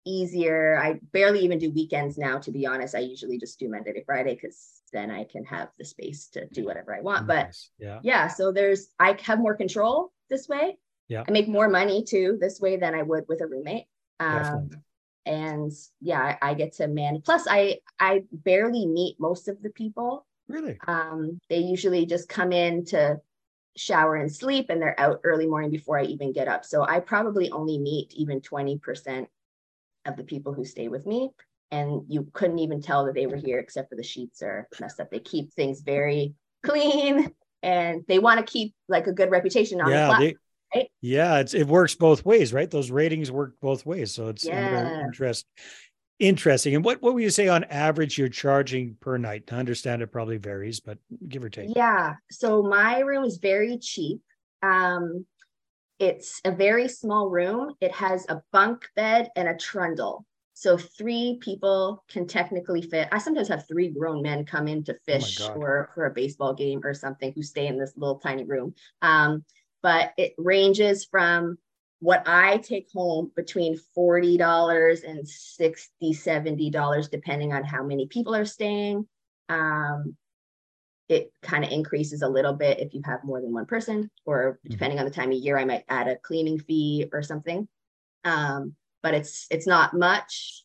easier. 0.04 0.80
I 0.82 1.00
barely 1.12 1.42
even 1.42 1.60
do 1.60 1.70
weekends 1.70 2.18
now, 2.18 2.40
to 2.40 2.52
be 2.52 2.66
honest. 2.66 2.96
I 2.96 3.00
usually 3.00 3.38
just 3.38 3.60
do 3.60 3.70
Monday 3.70 3.94
to 3.94 4.04
Friday 4.04 4.34
because 4.34 4.82
then 4.92 5.12
I 5.12 5.26
can 5.26 5.46
have 5.46 5.70
the 5.78 5.86
space 5.86 6.28
to 6.30 6.48
do 6.48 6.66
whatever 6.66 6.96
I 6.96 7.02
want. 7.02 7.28
Nice. 7.28 7.70
But 7.78 7.86
yeah. 7.86 8.00
yeah, 8.02 8.28
so 8.28 8.52
there's 8.52 8.88
I 9.00 9.16
have 9.22 9.38
more 9.38 9.56
control 9.56 10.12
this 10.28 10.50
way. 10.50 10.80
Yeah. 11.08 11.24
I 11.28 11.32
make 11.32 11.48
more 11.48 11.70
money 11.70 12.04
too 12.04 12.40
this 12.42 12.60
way 12.60 12.78
than 12.78 12.96
I 12.96 13.04
would 13.04 13.26
with 13.30 13.42
a 13.42 13.48
roommate. 13.48 13.86
Um, 14.20 14.72
and 15.24 15.72
yeah, 16.02 16.20
I, 16.42 16.50
I 16.50 16.54
get 16.56 16.74
to 16.78 16.88
man. 16.88 17.22
Plus, 17.24 17.46
I 17.48 17.78
I 18.00 18.24
barely 18.32 18.88
meet 18.88 19.18
most 19.20 19.48
of 19.48 19.62
the 19.62 19.70
people 19.70 20.26
Really? 20.48 20.78
Um, 20.88 21.40
they 21.50 21.60
usually 21.60 22.06
just 22.06 22.30
come 22.30 22.52
in 22.52 22.86
to 22.86 23.20
shower 23.76 24.16
and 24.16 24.34
sleep 24.34 24.68
and 24.70 24.82
they're 24.82 25.00
out 25.00 25.22
early 25.24 25.46
morning 25.46 25.70
before 25.70 26.00
I 26.00 26.04
even 26.04 26.34
get 26.34 26.48
up. 26.48 26.66
So 26.66 26.84
I 26.84 27.00
probably 27.00 27.52
only 27.52 27.78
meet 27.78 28.14
even 28.14 28.42
20% 28.42 29.28
of 30.06 30.16
the 30.16 30.24
people 30.24 30.54
who 30.54 30.66
stay 30.66 30.88
with 30.88 31.06
me. 31.06 31.32
and 31.70 32.04
you 32.08 32.26
couldn't 32.32 32.60
even 32.60 32.82
tell 32.82 33.06
that 33.06 33.14
they 33.14 33.28
were 33.28 33.36
here 33.36 33.60
except 33.60 33.90
for 33.90 33.98
the 33.98 34.04
sheets 34.04 34.42
are 34.42 34.70
messed 34.80 35.02
up. 35.02 35.12
They 35.12 35.20
keep 35.20 35.54
things 35.54 35.82
very 35.82 36.34
clean 36.64 37.34
and 37.62 38.04
they 38.08 38.20
want 38.20 38.40
to 38.40 38.52
keep 38.52 38.74
like 38.88 39.08
a 39.08 39.12
good 39.12 39.32
reputation 39.32 39.82
on 39.82 39.92
yeah, 39.92 40.08
the 40.08 40.26
they, 40.26 40.36
right? 40.74 40.92
Yeah, 41.02 41.40
it's 41.40 41.54
it 41.54 41.68
works 41.68 41.96
both 41.96 42.26
ways, 42.26 42.54
right? 42.54 42.70
Those 42.70 42.90
ratings 42.92 43.32
work 43.32 43.56
both 43.62 43.86
ways. 43.86 44.14
So 44.14 44.30
it's 44.30 44.46
yeah. 44.46 45.02
interesting. 45.02 45.50
Interesting. 46.20 46.76
And 46.76 46.84
what, 46.84 47.02
what 47.02 47.14
would 47.14 47.22
you 47.22 47.30
say 47.30 47.48
on 47.48 47.64
average 47.66 48.18
you're 48.18 48.28
charging 48.28 48.96
per 49.00 49.18
night? 49.18 49.44
I 49.52 49.58
understand 49.58 50.02
it 50.02 50.12
probably 50.12 50.38
varies, 50.38 50.80
but 50.80 50.98
give 51.28 51.44
or 51.44 51.50
take. 51.50 51.76
Yeah. 51.76 52.16
So 52.32 52.64
my 52.64 53.00
room 53.00 53.24
is 53.24 53.38
very 53.38 53.78
cheap. 53.78 54.22
Um, 54.64 55.26
it's 56.00 56.42
a 56.44 56.52
very 56.52 56.88
small 56.88 57.30
room. 57.30 57.74
It 57.82 57.92
has 57.92 58.26
a 58.30 58.42
bunk 58.52 58.88
bed 58.96 59.30
and 59.36 59.48
a 59.48 59.56
trundle. 59.56 60.26
So 60.54 60.76
three 60.76 61.38
people 61.40 62.04
can 62.10 62.26
technically 62.26 62.82
fit. 62.82 63.10
I 63.12 63.20
sometimes 63.20 63.48
have 63.50 63.68
three 63.68 63.90
grown 63.90 64.24
men 64.24 64.44
come 64.44 64.68
in 64.68 64.84
to 64.86 64.94
oh 64.94 64.98
fish 65.06 65.40
oh 65.42 65.50
or 65.50 65.92
for 65.94 66.06
a 66.06 66.14
baseball 66.14 66.56
game 66.56 66.82
or 66.84 66.96
something 66.96 67.32
who 67.36 67.44
stay 67.44 67.68
in 67.68 67.78
this 67.78 67.94
little 67.96 68.18
tiny 68.18 68.44
room. 68.44 68.74
Um, 69.04 69.46
but 69.84 70.14
it 70.18 70.34
ranges 70.40 71.06
from 71.06 71.60
what 72.00 72.24
I 72.28 72.58
take 72.58 72.90
home 72.94 73.32
between 73.36 73.80
$40 73.98 75.04
and 75.04 75.26
$60, 75.26 75.88
$70, 76.02 77.10
depending 77.10 77.54
on 77.54 77.64
how 77.64 77.84
many 77.84 78.08
people 78.08 78.36
are 78.36 78.46
staying. 78.46 79.08
Um, 79.50 80.16
it 81.10 81.32
kind 81.42 81.64
of 81.64 81.72
increases 81.72 82.22
a 82.22 82.28
little 82.28 82.54
bit 82.54 82.80
if 82.80 82.94
you 82.94 83.02
have 83.06 83.24
more 83.24 83.42
than 83.42 83.54
one 83.54 83.66
person, 83.66 84.12
or 84.26 84.54
mm-hmm. 84.54 84.70
depending 84.70 85.00
on 85.00 85.06
the 85.06 85.12
time 85.12 85.32
of 85.32 85.38
year, 85.38 85.58
I 85.58 85.66
might 85.66 85.86
add 85.90 86.08
a 86.08 86.18
cleaning 86.18 86.60
fee 86.60 87.10
or 87.12 87.24
something. 87.24 87.68
Um, 88.24 88.76
but 89.02 89.14
it's 89.14 89.48
it's 89.50 89.66
not 89.66 89.94
much, 89.94 90.64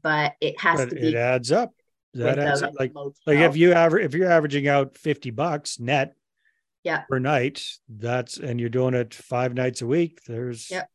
but 0.00 0.34
it 0.40 0.58
has 0.60 0.80
but 0.80 0.90
to 0.90 0.94
be. 0.94 1.08
It 1.08 1.14
adds 1.16 1.50
up. 1.50 1.72
That 2.14 2.38
adds 2.38 2.62
up. 2.62 2.74
Like, 2.78 2.92
like 3.26 3.38
if 3.38 3.56
you 3.56 3.72
average 3.72 4.04
if 4.04 4.14
you're 4.14 4.30
averaging 4.30 4.68
out 4.68 4.96
50 4.96 5.30
bucks 5.30 5.80
net 5.80 6.14
yeah. 6.84 7.02
per 7.08 7.18
night 7.18 7.64
that's 7.88 8.38
and 8.38 8.60
you're 8.60 8.68
doing 8.68 8.94
it 8.94 9.14
five 9.14 9.54
nights 9.54 9.82
a 9.82 9.86
week 9.86 10.20
there's 10.26 10.70
yep. 10.70 10.88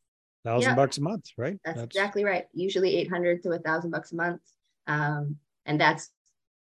thousand 0.43 0.71
yep. 0.71 0.75
bucks 0.75 0.97
a 0.97 1.01
month 1.01 1.25
right? 1.37 1.57
That's, 1.63 1.77
that's, 1.77 1.95
exactly 1.95 2.23
right. 2.23 2.45
Usually 2.53 2.95
800 2.97 3.43
to 3.43 3.51
a 3.51 3.59
thousand 3.59 3.91
bucks 3.91 4.11
a 4.11 4.15
month. 4.15 4.41
Um 4.87 5.37
and 5.65 5.79
that's 5.79 6.09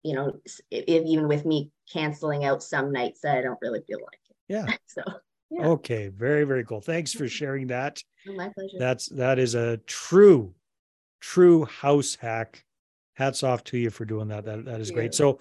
you 0.03 0.13
know 0.13 0.33
if, 0.71 1.05
even 1.05 1.27
with 1.27 1.45
me 1.45 1.71
canceling 1.91 2.45
out 2.45 2.63
some 2.63 2.91
nights 2.91 3.21
that 3.21 3.37
i 3.37 3.41
don't 3.41 3.59
really 3.61 3.81
feel 3.87 3.99
like 3.99 4.19
it. 4.29 4.35
Yeah. 4.47 4.65
So 4.87 5.01
yeah. 5.51 5.67
okay 5.67 6.07
very 6.07 6.43
very 6.43 6.63
cool. 6.63 6.81
Thanks 6.81 7.13
for 7.13 7.27
sharing 7.27 7.67
that. 7.67 8.01
Oh, 8.27 8.33
my 8.33 8.49
pleasure. 8.49 8.77
That's 8.79 9.07
that 9.09 9.39
is 9.39 9.55
a 9.55 9.77
true 9.77 10.53
true 11.19 11.65
house 11.65 12.15
hack. 12.15 12.63
Hats 13.13 13.43
off 13.43 13.63
to 13.65 13.77
you 13.77 13.89
for 13.89 14.03
doing 14.03 14.27
that. 14.27 14.43
That, 14.45 14.65
that 14.65 14.81
is 14.81 14.91
great. 14.91 15.13
So 15.13 15.39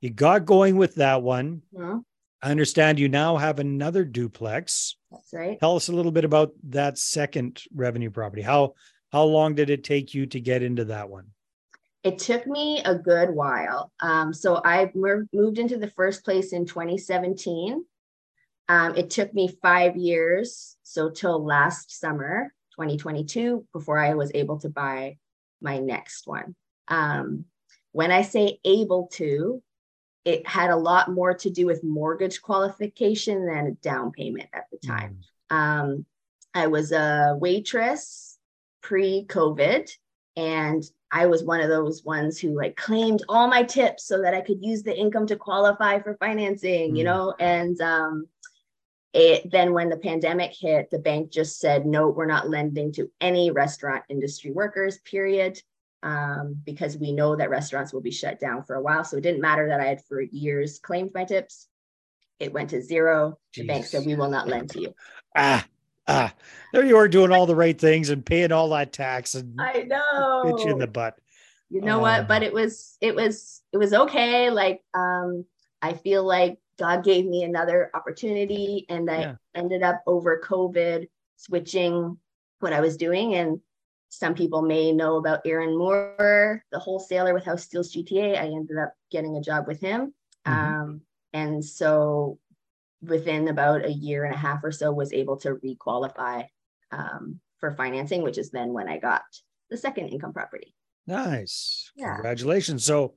you 0.00 0.10
got 0.10 0.44
going 0.44 0.76
with 0.76 0.96
that 0.96 1.22
one. 1.22 1.62
Uh-huh. 1.78 2.00
I 2.44 2.50
understand 2.50 2.98
you 2.98 3.08
now 3.08 3.38
have 3.38 3.58
another 3.58 4.04
duplex. 4.04 4.96
That's 5.10 5.32
right. 5.32 5.58
Tell 5.58 5.76
us 5.76 5.88
a 5.88 5.92
little 5.92 6.12
bit 6.12 6.26
about 6.26 6.52
that 6.64 6.98
second 6.98 7.62
revenue 7.74 8.10
property. 8.10 8.42
How 8.42 8.74
how 9.10 9.24
long 9.24 9.54
did 9.54 9.70
it 9.70 9.82
take 9.82 10.12
you 10.12 10.26
to 10.26 10.40
get 10.40 10.62
into 10.62 10.84
that 10.86 11.08
one? 11.08 11.28
It 12.02 12.18
took 12.18 12.46
me 12.46 12.82
a 12.84 12.96
good 12.96 13.30
while. 13.30 13.92
Um, 14.00 14.34
so 14.34 14.60
I 14.62 14.92
moved 14.94 15.58
into 15.58 15.78
the 15.78 15.90
first 15.96 16.22
place 16.22 16.52
in 16.52 16.66
2017. 16.66 17.82
Um, 18.68 18.94
it 18.94 19.08
took 19.08 19.32
me 19.32 19.48
five 19.62 19.96
years, 19.96 20.76
so 20.82 21.08
till 21.08 21.42
last 21.42 21.98
summer, 21.98 22.52
2022, 22.72 23.66
before 23.72 23.98
I 23.98 24.14
was 24.14 24.30
able 24.34 24.58
to 24.58 24.68
buy 24.68 25.16
my 25.62 25.78
next 25.78 26.26
one. 26.26 26.54
Um, 26.88 27.46
when 27.92 28.10
I 28.10 28.20
say 28.20 28.58
able 28.66 29.08
to, 29.14 29.62
it 30.24 30.46
had 30.46 30.70
a 30.70 30.76
lot 30.76 31.10
more 31.10 31.34
to 31.34 31.50
do 31.50 31.66
with 31.66 31.84
mortgage 31.84 32.40
qualification 32.40 33.46
than 33.46 33.66
a 33.66 33.72
down 33.72 34.10
payment 34.10 34.48
at 34.52 34.64
the 34.70 34.78
time. 34.78 35.18
Mm. 35.52 35.56
Um, 35.56 36.06
I 36.54 36.68
was 36.68 36.92
a 36.92 37.36
waitress 37.38 38.38
pre 38.82 39.26
COVID, 39.28 39.90
and 40.36 40.82
I 41.10 41.26
was 41.26 41.44
one 41.44 41.60
of 41.60 41.68
those 41.68 42.04
ones 42.04 42.38
who 42.38 42.56
like 42.56 42.76
claimed 42.76 43.22
all 43.28 43.48
my 43.48 43.62
tips 43.62 44.06
so 44.06 44.22
that 44.22 44.34
I 44.34 44.40
could 44.40 44.62
use 44.62 44.82
the 44.82 44.96
income 44.96 45.26
to 45.26 45.36
qualify 45.36 46.00
for 46.00 46.16
financing, 46.16 46.94
mm. 46.94 46.98
you 46.98 47.04
know, 47.04 47.34
and 47.38 47.78
um, 47.80 48.26
it, 49.12 49.50
then 49.50 49.74
when 49.74 49.90
the 49.90 49.96
pandemic 49.96 50.52
hit, 50.58 50.90
the 50.90 50.98
bank 50.98 51.30
just 51.30 51.60
said, 51.60 51.86
no, 51.86 52.08
we're 52.08 52.26
not 52.26 52.48
lending 52.48 52.92
to 52.92 53.10
any 53.20 53.50
restaurant 53.50 54.04
industry 54.08 54.50
workers, 54.50 54.98
period 54.98 55.60
um, 56.04 56.60
because 56.64 56.98
we 56.98 57.12
know 57.12 57.34
that 57.34 57.48
restaurants 57.48 57.92
will 57.92 58.02
be 58.02 58.10
shut 58.10 58.38
down 58.38 58.62
for 58.62 58.76
a 58.76 58.82
while. 58.82 59.04
So 59.04 59.16
it 59.16 59.22
didn't 59.22 59.40
matter 59.40 59.66
that 59.68 59.80
I 59.80 59.86
had 59.86 60.04
for 60.04 60.20
years 60.20 60.78
claimed 60.78 61.10
my 61.14 61.24
tips. 61.24 61.66
It 62.38 62.52
went 62.52 62.70
to 62.70 62.82
zero. 62.82 63.38
Jeez. 63.56 63.62
The 63.62 63.66
bank 63.66 63.86
said, 63.86 64.04
we 64.04 64.14
will 64.14 64.30
not 64.30 64.46
lend 64.46 64.70
to 64.70 64.82
you. 64.82 64.94
Ah, 65.34 65.66
ah, 66.06 66.32
there 66.72 66.84
you 66.84 66.98
are 66.98 67.08
doing 67.08 67.32
all 67.32 67.46
the 67.46 67.56
right 67.56 67.78
things 67.78 68.10
and 68.10 68.24
paying 68.24 68.52
all 68.52 68.68
that 68.68 68.92
tax 68.92 69.34
and 69.34 69.58
I 69.58 69.84
know 69.84 70.56
you 70.58 70.70
in 70.70 70.78
the 70.78 70.86
butt. 70.86 71.18
You 71.70 71.80
know 71.80 71.98
what? 71.98 72.20
Um, 72.20 72.26
but 72.26 72.42
it 72.42 72.52
was, 72.52 72.98
it 73.00 73.16
was, 73.16 73.62
it 73.72 73.78
was 73.78 73.94
okay. 73.94 74.50
Like, 74.50 74.82
um, 74.92 75.46
I 75.80 75.94
feel 75.94 76.22
like 76.22 76.58
God 76.78 77.02
gave 77.02 77.24
me 77.24 77.44
another 77.44 77.90
opportunity 77.94 78.84
and 78.90 79.10
I 79.10 79.20
yeah. 79.20 79.34
ended 79.54 79.82
up 79.82 80.02
over 80.06 80.40
COVID 80.44 81.08
switching 81.36 82.18
what 82.60 82.74
I 82.74 82.80
was 82.80 82.96
doing 82.96 83.34
and 83.34 83.60
some 84.18 84.34
people 84.34 84.62
may 84.62 84.92
know 84.92 85.16
about 85.16 85.40
Aaron 85.44 85.76
Moore, 85.76 86.62
the 86.70 86.78
wholesaler 86.78 87.34
with 87.34 87.44
House 87.44 87.64
Steals 87.64 87.92
GTA. 87.92 88.38
I 88.38 88.46
ended 88.46 88.78
up 88.78 88.94
getting 89.10 89.36
a 89.36 89.40
job 89.40 89.66
with 89.66 89.80
him. 89.80 90.14
Mm-hmm. 90.46 90.52
Um, 90.52 91.00
and 91.32 91.64
so 91.64 92.38
within 93.02 93.48
about 93.48 93.84
a 93.84 93.92
year 93.92 94.24
and 94.24 94.34
a 94.34 94.38
half 94.38 94.62
or 94.62 94.72
so 94.72 94.92
was 94.92 95.12
able 95.12 95.36
to 95.38 95.56
requalify 95.56 96.46
um, 96.92 97.40
for 97.58 97.72
financing, 97.72 98.22
which 98.22 98.38
is 98.38 98.50
then 98.50 98.72
when 98.72 98.88
I 98.88 98.98
got 98.98 99.22
the 99.70 99.76
second 99.76 100.08
income 100.08 100.32
property. 100.32 100.74
Nice. 101.06 101.90
Yeah. 101.96 102.14
Congratulations. 102.14 102.84
So 102.84 103.14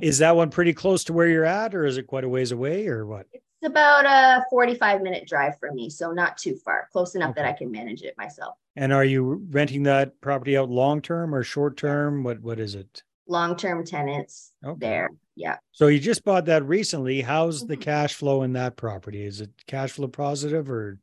is 0.00 0.18
that 0.18 0.36
one 0.36 0.50
pretty 0.50 0.74
close 0.74 1.04
to 1.04 1.12
where 1.12 1.28
you're 1.28 1.44
at 1.44 1.74
or 1.74 1.86
is 1.86 1.96
it 1.96 2.06
quite 2.06 2.24
a 2.24 2.28
ways 2.28 2.52
away 2.52 2.88
or 2.88 3.06
what? 3.06 3.26
It's 3.32 3.45
about 3.66 4.06
a 4.06 4.44
45 4.50 5.02
minute 5.02 5.26
drive 5.26 5.58
for 5.58 5.72
me. 5.72 5.90
So 5.90 6.12
not 6.12 6.38
too 6.38 6.56
far, 6.56 6.88
close 6.92 7.14
enough 7.14 7.30
okay. 7.30 7.42
that 7.42 7.48
I 7.48 7.52
can 7.52 7.70
manage 7.70 8.02
it 8.02 8.14
myself. 8.16 8.56
And 8.76 8.92
are 8.92 9.04
you 9.04 9.46
renting 9.50 9.82
that 9.84 10.20
property 10.20 10.56
out 10.56 10.70
long 10.70 11.02
term 11.02 11.34
or 11.34 11.42
short 11.42 11.76
term? 11.76 12.22
What 12.22 12.40
what 12.40 12.58
is 12.58 12.74
it? 12.74 13.02
Long 13.28 13.56
term 13.56 13.84
tenants 13.84 14.52
okay. 14.64 14.78
there. 14.78 15.10
Yeah. 15.34 15.56
So 15.72 15.88
you 15.88 15.98
just 15.98 16.24
bought 16.24 16.46
that 16.46 16.64
recently. 16.64 17.20
How's 17.20 17.60
mm-hmm. 17.60 17.68
the 17.68 17.76
cash 17.76 18.14
flow 18.14 18.42
in 18.42 18.52
that 18.54 18.76
property? 18.76 19.24
Is 19.24 19.40
it 19.40 19.50
cash 19.66 19.92
flow 19.92 20.08
positive 20.08 20.70
or 20.70 20.98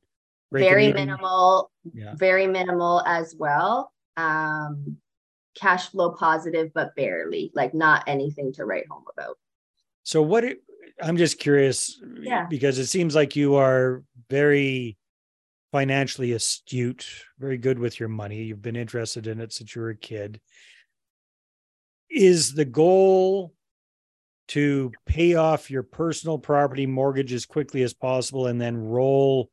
very 0.52 0.88
even? 0.88 1.08
minimal? 1.08 1.72
Yeah. 1.94 2.16
Very 2.16 2.48
minimal 2.48 3.04
as 3.06 3.36
well. 3.38 3.92
Um, 4.18 4.98
cash 5.56 5.90
flow 5.90 6.12
positive, 6.12 6.72
but 6.74 6.96
barely. 6.96 7.52
Like 7.54 7.74
not 7.74 8.04
anything 8.08 8.54
to 8.54 8.66
write 8.66 8.88
home 8.88 9.04
about. 9.16 9.38
So 10.04 10.22
what? 10.22 10.44
I'm 11.02 11.18
just 11.18 11.40
curious. 11.40 12.00
Yeah. 12.20 12.46
Because 12.50 12.80
it 12.80 12.88
seems 12.88 13.16
like 13.16 13.36
you 13.36 13.56
are 13.56 14.04
very 14.30 14.98
financially 15.72 16.34
astute, 16.34 17.08
very 17.40 17.58
good 17.58 17.80
with 17.80 18.00
your 18.00 18.10
money. 18.10 18.44
You've 18.44 18.62
been 18.62 18.76
interested 18.76 19.28
in 19.28 19.42
it 19.42 19.52
since 19.52 19.76
you 19.76 19.82
were 19.82 19.90
a 19.90 19.98
kid. 19.98 20.40
Is 22.10 22.54
the 22.54 22.66
goal 22.66 23.54
to 24.50 24.92
pay 25.06 25.36
off 25.36 25.72
your 25.72 25.84
personal 25.84 26.38
property 26.38 26.86
mortgage 26.86 27.34
as 27.34 27.46
quickly 27.46 27.82
as 27.82 27.94
possible 27.94 28.48
and 28.48 28.62
then 28.62 28.78
roll 28.78 29.50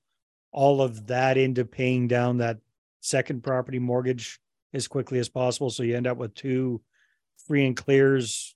all 0.53 0.83
of 0.83 1.07
that 1.07 1.39
into 1.39 1.65
paying 1.65 2.09
down 2.09 2.39
that 2.39 2.59
second 3.01 3.43
property 3.43 3.79
mortgage 3.79 4.41
as 4.75 4.89
quickly 4.89 5.19
as 5.19 5.29
possible 5.29 5.71
so 5.71 5.83
you 5.83 5.97
end 5.97 6.07
up 6.07 6.19
with 6.19 6.35
two 6.35 6.81
free 7.47 7.65
and 7.65 7.77
clears 7.77 8.55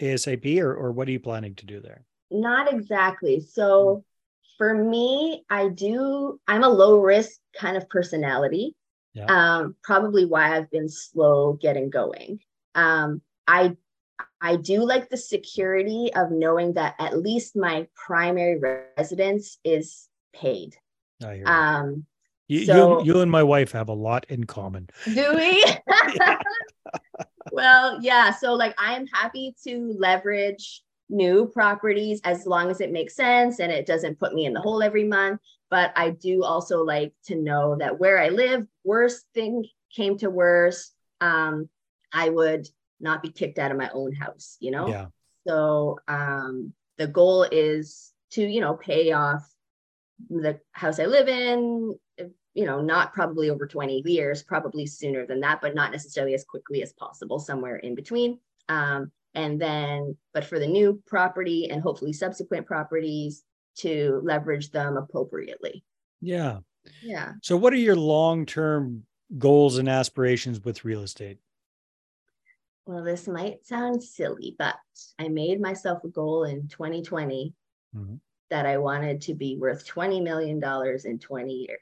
asap 0.00 0.60
or, 0.60 0.72
or 0.72 0.92
what 0.92 1.08
are 1.08 1.12
you 1.12 1.20
planning 1.20 1.54
to 1.54 1.66
do 1.66 1.80
there 1.80 2.04
not 2.32 2.72
exactly 2.72 3.40
so 3.40 4.04
for 4.62 4.74
me, 4.74 5.44
I 5.50 5.68
do, 5.68 6.38
I'm 6.46 6.62
a 6.62 6.68
low 6.68 7.00
risk 7.00 7.40
kind 7.58 7.76
of 7.76 7.88
personality. 7.88 8.76
Yeah. 9.12 9.26
Um, 9.26 9.74
probably 9.82 10.24
why 10.24 10.56
I've 10.56 10.70
been 10.70 10.88
slow 10.88 11.54
getting 11.54 11.90
going. 11.90 12.38
Um, 12.76 13.22
I 13.46 13.76
I 14.40 14.56
do 14.56 14.84
like 14.84 15.10
the 15.10 15.16
security 15.16 16.12
of 16.14 16.30
knowing 16.30 16.74
that 16.74 16.94
at 17.00 17.18
least 17.18 17.56
my 17.56 17.88
primary 17.94 18.60
residence 18.96 19.58
is 19.64 20.08
paid. 20.32 20.76
Um, 21.44 22.06
you, 22.48 22.64
so, 22.64 23.00
you, 23.00 23.14
you 23.14 23.20
and 23.20 23.30
my 23.30 23.42
wife 23.42 23.72
have 23.72 23.88
a 23.88 23.94
lot 23.94 24.26
in 24.28 24.44
common. 24.44 24.88
Do 25.12 25.34
we? 25.34 25.64
well, 27.52 27.98
yeah. 28.00 28.30
So 28.32 28.54
like 28.54 28.74
I 28.78 28.94
am 28.94 29.06
happy 29.08 29.54
to 29.64 29.94
leverage 29.98 30.82
new 31.12 31.46
properties 31.46 32.20
as 32.24 32.46
long 32.46 32.70
as 32.70 32.80
it 32.80 32.90
makes 32.90 33.14
sense 33.14 33.60
and 33.60 33.70
it 33.70 33.86
doesn't 33.86 34.18
put 34.18 34.34
me 34.34 34.46
in 34.46 34.54
the 34.54 34.60
hole 34.60 34.82
every 34.82 35.04
month. 35.04 35.40
But 35.70 35.92
I 35.96 36.10
do 36.10 36.42
also 36.42 36.82
like 36.82 37.12
to 37.26 37.36
know 37.36 37.76
that 37.78 38.00
where 38.00 38.18
I 38.18 38.30
live, 38.30 38.66
worst 38.84 39.26
thing 39.34 39.64
came 39.94 40.18
to 40.18 40.30
worst, 40.30 40.94
um, 41.20 41.68
I 42.12 42.28
would 42.28 42.66
not 43.00 43.22
be 43.22 43.30
kicked 43.30 43.58
out 43.58 43.70
of 43.70 43.76
my 43.76 43.90
own 43.92 44.12
house, 44.12 44.56
you 44.60 44.70
know? 44.70 44.88
Yeah. 44.88 45.06
So 45.46 45.98
um, 46.08 46.72
the 46.98 47.06
goal 47.06 47.44
is 47.44 48.12
to, 48.32 48.42
you 48.42 48.60
know, 48.60 48.74
pay 48.74 49.12
off 49.12 49.48
the 50.30 50.60
house 50.72 50.98
I 50.98 51.06
live 51.06 51.28
in, 51.28 51.94
you 52.54 52.66
know, 52.66 52.80
not 52.80 53.12
probably 53.12 53.50
over 53.50 53.66
20 53.66 54.02
years, 54.06 54.42
probably 54.42 54.86
sooner 54.86 55.26
than 55.26 55.40
that, 55.40 55.60
but 55.60 55.74
not 55.74 55.90
necessarily 55.90 56.34
as 56.34 56.44
quickly 56.44 56.82
as 56.82 56.92
possible, 56.92 57.38
somewhere 57.38 57.76
in 57.76 57.94
between. 57.94 58.38
Um, 58.68 59.10
and 59.34 59.60
then, 59.60 60.16
but 60.34 60.44
for 60.44 60.58
the 60.58 60.66
new 60.66 61.02
property 61.06 61.70
and 61.70 61.82
hopefully 61.82 62.12
subsequent 62.12 62.66
properties 62.66 63.44
to 63.76 64.20
leverage 64.24 64.70
them 64.70 64.96
appropriately. 64.96 65.84
Yeah. 66.20 66.58
Yeah. 67.02 67.32
So, 67.42 67.56
what 67.56 67.72
are 67.72 67.76
your 67.76 67.96
long 67.96 68.46
term 68.46 69.04
goals 69.38 69.78
and 69.78 69.88
aspirations 69.88 70.64
with 70.64 70.84
real 70.84 71.02
estate? 71.02 71.38
Well, 72.84 73.04
this 73.04 73.28
might 73.28 73.64
sound 73.64 74.02
silly, 74.02 74.56
but 74.58 74.74
I 75.18 75.28
made 75.28 75.60
myself 75.60 76.02
a 76.04 76.08
goal 76.08 76.44
in 76.44 76.66
2020 76.68 77.54
mm-hmm. 77.96 78.14
that 78.50 78.66
I 78.66 78.78
wanted 78.78 79.20
to 79.22 79.34
be 79.34 79.56
worth 79.56 79.86
$20 79.86 80.22
million 80.22 80.60
in 81.04 81.18
20 81.18 81.52
years. 81.52 81.78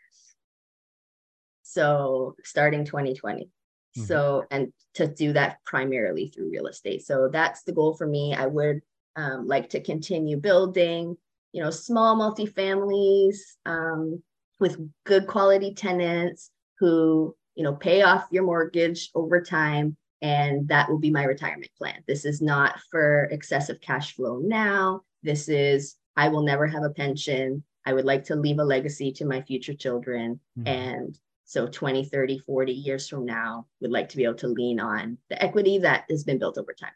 So, 1.63 2.37
starting 2.45 2.85
2020. 2.85 3.49
Mm-hmm. 3.97 4.07
So, 4.07 4.45
and 4.51 4.73
to 4.95 5.07
do 5.07 5.33
that 5.33 5.59
primarily 5.65 6.29
through 6.29 6.51
real 6.51 6.67
estate. 6.67 7.05
So, 7.05 7.29
that's 7.33 7.63
the 7.65 7.73
goal 7.73 7.95
for 7.95 8.07
me. 8.07 8.35
I 8.35 8.47
would 8.47 8.81
um, 9.17 9.47
like 9.47 9.71
to 9.71 9.81
continue 9.83 10.37
building, 10.37 11.17
you 11.53 11.63
know, 11.63 11.71
small 11.71 12.17
multifamilies 12.17 13.39
um, 13.67 14.23
with 14.59 14.79
good 15.05 15.27
quality 15.27 15.75
tenants 15.75 16.51
who, 16.79 17.35
you 17.55 17.65
know, 17.65 17.75
pay 17.75 18.03
off 18.03 18.27
your 18.31 18.45
mortgage 18.45 19.11
over 19.15 19.43
time 19.43 19.97
and 20.23 20.69
that 20.69 20.89
will 20.89 20.99
be 20.99 21.11
my 21.11 21.25
retirement 21.25 21.71
plan. 21.77 22.03
This 22.07 22.25
is 22.25 22.43
not 22.43 22.79
for 22.91 23.25
excessive 23.31 23.81
cash 23.81 24.15
flow 24.15 24.41
now. 24.43 25.03
This 25.23 25.49
is, 25.49 25.97
I 26.17 26.29
will 26.29 26.43
never 26.43 26.67
have 26.67 26.83
a 26.83 26.91
pension. 26.91 27.65
I 27.87 27.95
would 27.95 28.05
like 28.05 28.25
to 28.25 28.37
leave 28.37 28.59
a 28.59 28.65
legacy 28.65 29.13
to 29.13 29.25
my 29.25 29.41
future 29.41 29.75
children. 29.75 30.41
Mm-hmm. 30.59 30.69
And 30.69 31.19
so 31.51 31.67
20, 31.67 32.05
30, 32.05 32.39
40 32.39 32.73
years 32.73 33.09
from 33.09 33.27
now, 33.27 33.67
we'd 33.81 33.91
like 33.91 34.09
to 34.11 34.17
be 34.17 34.23
able 34.23 34.37
to 34.37 34.47
lean 34.47 34.79
on 34.79 35.19
the 35.31 35.43
equity 35.43 35.79
that 35.79 36.05
has 36.09 36.23
been 36.23 36.39
built 36.39 36.57
over 36.57 36.73
time. 36.73 36.93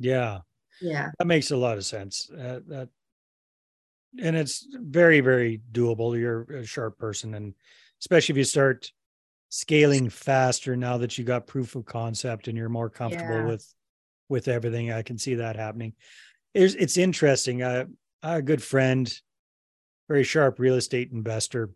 Yeah. 0.00 0.40
Yeah. 0.80 1.10
That 1.16 1.28
makes 1.28 1.52
a 1.52 1.56
lot 1.56 1.78
of 1.78 1.84
sense. 1.84 2.28
Uh, 2.28 2.58
that 2.66 2.88
and 4.20 4.34
it's 4.34 4.66
very, 4.72 5.20
very 5.20 5.60
doable. 5.70 6.18
You're 6.18 6.42
a 6.42 6.66
sharp 6.66 6.98
person. 6.98 7.34
And 7.36 7.54
especially 8.00 8.32
if 8.32 8.36
you 8.38 8.42
start 8.42 8.90
scaling 9.50 10.08
faster 10.08 10.74
now 10.74 10.98
that 10.98 11.16
you 11.16 11.22
got 11.22 11.46
proof 11.46 11.76
of 11.76 11.84
concept 11.84 12.48
and 12.48 12.58
you're 12.58 12.68
more 12.68 12.90
comfortable 12.90 13.36
yeah. 13.36 13.46
with 13.46 13.72
with 14.28 14.48
everything 14.48 14.90
i 14.90 15.00
can 15.00 15.16
see 15.16 15.36
that 15.36 15.54
happening 15.54 15.92
it's, 16.54 16.74
it's 16.74 16.96
interesting 16.96 17.62
I 17.62 17.72
have 17.72 17.88
a 18.24 18.42
good 18.42 18.60
friend 18.60 19.12
very 20.08 20.24
sharp 20.24 20.58
real 20.58 20.74
estate 20.74 21.12
investor 21.12 21.70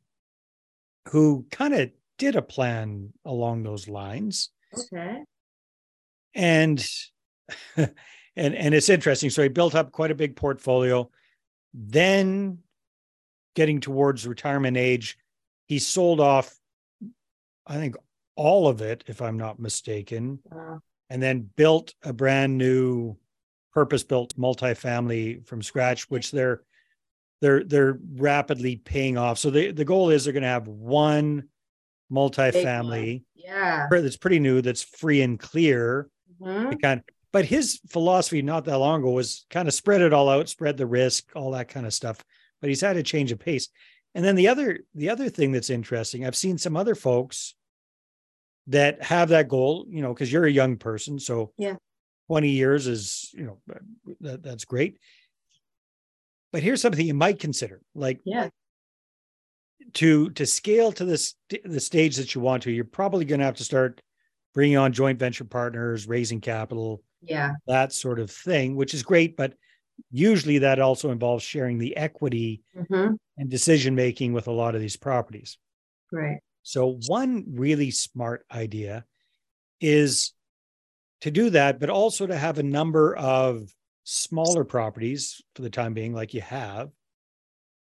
who 1.11 1.47
kind 1.53 1.73
of 1.73 1.91
did 2.19 2.37
a 2.37 2.43
plan 2.43 3.13
along 3.25 3.63
those 3.63 3.89
lines. 3.89 4.51
Okay. 4.77 5.23
And 6.35 6.87
and 7.77 7.95
and 8.37 8.75
it's 8.75 8.89
interesting. 8.89 9.31
So 9.31 9.43
he 9.43 9.49
built 9.49 9.75
up 9.75 9.93
quite 9.93 10.11
a 10.11 10.17
big 10.17 10.37
portfolio. 10.37 11.11
Then 11.73 12.59
getting 13.55 13.81
towards 13.81 14.27
retirement 14.27 14.77
age 14.77 15.19
he 15.69 15.79
sold 15.79 16.21
off 16.21 16.55
I 17.67 17.75
think 17.75 17.97
all 18.35 18.67
of 18.67 18.81
it, 18.81 19.05
if 19.07 19.21
I'm 19.21 19.37
not 19.37 19.61
mistaken, 19.61 20.39
uh, 20.51 20.79
and 21.11 21.23
then 21.23 21.51
built 21.55 21.93
a 22.03 22.15
brand 22.15 22.57
new 22.57 23.17
purpose-built 23.75 24.39
multifamily 24.39 25.47
from 25.47 25.61
scratch, 25.61 26.09
which 26.09 26.31
they're 26.31 26.63
they're 27.43 27.63
they're 27.63 27.99
rapidly 28.15 28.77
paying 28.77 29.19
off. 29.19 29.39
So 29.39 29.51
the 29.51 29.73
the 29.73 29.85
goal 29.85 30.09
is 30.09 30.25
they're 30.25 30.33
going 30.33 30.43
to 30.45 30.49
have 30.49 30.67
one 30.67 31.49
multifamily, 32.13 33.23
yeah, 33.35 33.87
that's 33.91 34.17
pretty 34.17 34.39
new, 34.39 34.61
that's 34.61 34.83
free 34.83 35.23
and 35.23 35.39
clear. 35.39 36.09
Mm-hmm. 36.41 36.77
Kind 36.79 37.01
of, 37.01 37.05
but 37.33 37.45
his 37.45 37.81
philosophy 37.89 38.43
not 38.43 38.65
that 38.65 38.79
long 38.79 39.01
ago 39.01 39.11
was 39.11 39.47
kind 39.51 39.69
of 39.69 39.75
spread 39.75 40.01
it 40.01 40.13
all 40.13 40.29
out, 40.29 40.49
spread 40.49 40.77
the 40.77 40.87
risk, 40.87 41.25
all 41.35 41.53
that 41.53 41.69
kind 41.69 41.87
of 41.87 41.95
stuff. 41.95 42.23
But 42.61 42.69
he's 42.69 42.81
had 42.81 42.97
a 42.97 43.03
change 43.03 43.33
of 43.33 43.39
pace. 43.39 43.69
And 44.15 44.25
then 44.25 44.37
the 44.37 44.49
other 44.49 44.81
the 44.95 45.11
other 45.11 45.29
thing 45.29 45.53
that's 45.53 45.71
interesting, 45.71 46.25
I've 46.25 46.37
seen 46.37 46.59
some 46.59 46.77
other 46.77 46.95
folks 46.95 47.55
that 48.69 49.03
have 49.03 49.31
that 49.31 49.49
goal, 49.49 49.87
you 49.89 50.03
know, 50.03 50.13
because 50.13 50.33
you're 50.33 50.45
a 50.45 50.51
young 50.51 50.77
person. 50.77 51.19
So 51.19 51.53
yeah, 51.57 51.77
20 52.29 52.51
years 52.51 52.87
is, 52.87 53.31
you 53.33 53.45
know, 53.45 53.77
that, 54.21 54.43
that's 54.43 54.65
great. 54.65 54.99
But 56.53 56.63
here's 56.63 56.81
something 56.81 57.07
you 57.07 57.15
might 57.15 57.39
consider 57.39 57.81
like, 57.95 58.21
yeah, 58.25 58.49
to 59.95 60.31
to 60.31 60.47
scale 60.47 60.93
to 60.93 61.05
this 61.05 61.35
the 61.65 61.81
stage 61.81 62.17
that 62.17 62.35
you 62.35 62.41
want 62.41 62.63
to, 62.65 62.71
you're 62.71 62.85
probably 62.85 63.25
going 63.25 63.41
to 63.41 63.47
have 63.47 63.57
to 63.57 63.65
start 63.65 64.01
bringing 64.55 64.77
on 64.77 64.93
joint 64.93 65.19
venture 65.19 65.45
partners, 65.45 66.09
raising 66.09 66.41
capital, 66.41 67.03
yeah, 67.23 67.53
that 67.67 67.93
sort 67.93 68.19
of 68.19 68.31
thing, 68.31 68.77
which 68.77 68.95
is 68.95 69.03
great. 69.03 69.37
But 69.37 69.55
usually 70.11 70.59
that 70.59 70.81
also 70.81 71.11
involves 71.11 71.45
sharing 71.45 71.79
the 71.79 71.97
equity 71.97 72.63
mm-hmm. 72.77 73.15
and 73.37 73.51
decision 73.51 73.95
making 73.95 74.33
with 74.33 74.47
a 74.47 74.53
lot 74.53 74.75
of 74.75 74.81
these 74.81 74.97
properties. 74.97 75.59
Right. 76.13 76.39
So, 76.63 76.99
one 77.07 77.45
really 77.49 77.91
smart 77.91 78.45
idea 78.51 79.05
is 79.81 80.33
to 81.23 81.31
do 81.31 81.51
that, 81.51 81.81
but 81.81 81.91
also 81.91 82.27
to 82.27 82.37
have 82.37 82.59
a 82.59 82.63
number 82.63 83.17
of 83.17 83.73
smaller 84.05 84.65
properties 84.65 85.41
for 85.55 85.63
the 85.63 85.71
time 85.71 85.95
being, 85.95 86.15
like 86.15 86.35
you 86.35 86.41
have, 86.41 86.91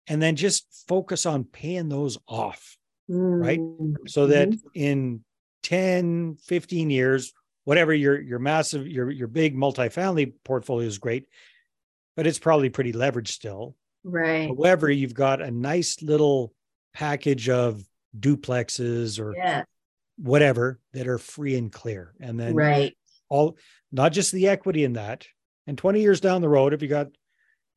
and 0.09 0.21
then 0.21 0.37
just 0.37 0.85
focus 0.89 1.27
on 1.27 1.45
paying 1.45 1.89
those 1.89 2.19
off, 2.27 2.77
mm-hmm. 3.11 3.21
right? 3.21 3.61
So 4.07 4.29
that 4.29 4.55
in 4.75 5.25
10, 5.65 6.39
15 6.45 6.91
years, 6.91 7.33
whatever 7.65 7.93
your 7.93 8.21
your 8.21 8.39
massive, 8.39 8.87
your 8.87 9.11
your 9.11 9.29
big 9.29 9.57
multifamily 9.57 10.33
portfolio 10.45 10.87
is 10.87 10.99
great, 10.99 11.27
but 12.17 12.27
it's 12.27 12.39
probably 12.39 12.71
pretty 12.71 12.93
leveraged 12.93 13.29
still. 13.29 13.77
Right. 14.05 14.49
However, 14.49 14.91
you've 14.91 15.15
got 15.15 15.43
a 15.43 15.51
nice 15.51 16.01
little 16.01 16.55
package 16.95 17.49
of 17.49 17.85
duplexes 18.19 19.21
or 19.21 19.35
yeah. 19.37 19.65
whatever 20.17 20.81
that 20.95 21.07
are 21.09 21.19
free 21.19 21.57
and 21.57 21.71
clear. 21.71 22.15
And 22.21 22.41
then 22.41 22.55
right. 22.55 22.97
all 23.29 23.59
not 23.93 24.13
just 24.13 24.33
the 24.33 24.49
equity 24.49 24.85
in 24.85 24.95
that. 24.95 25.27
And 25.67 25.77
20 25.77 26.01
years 26.01 26.21
down 26.21 26.41
the 26.41 26.49
road, 26.49 26.73
if 26.73 26.81
you 26.81 26.89
got 26.89 27.09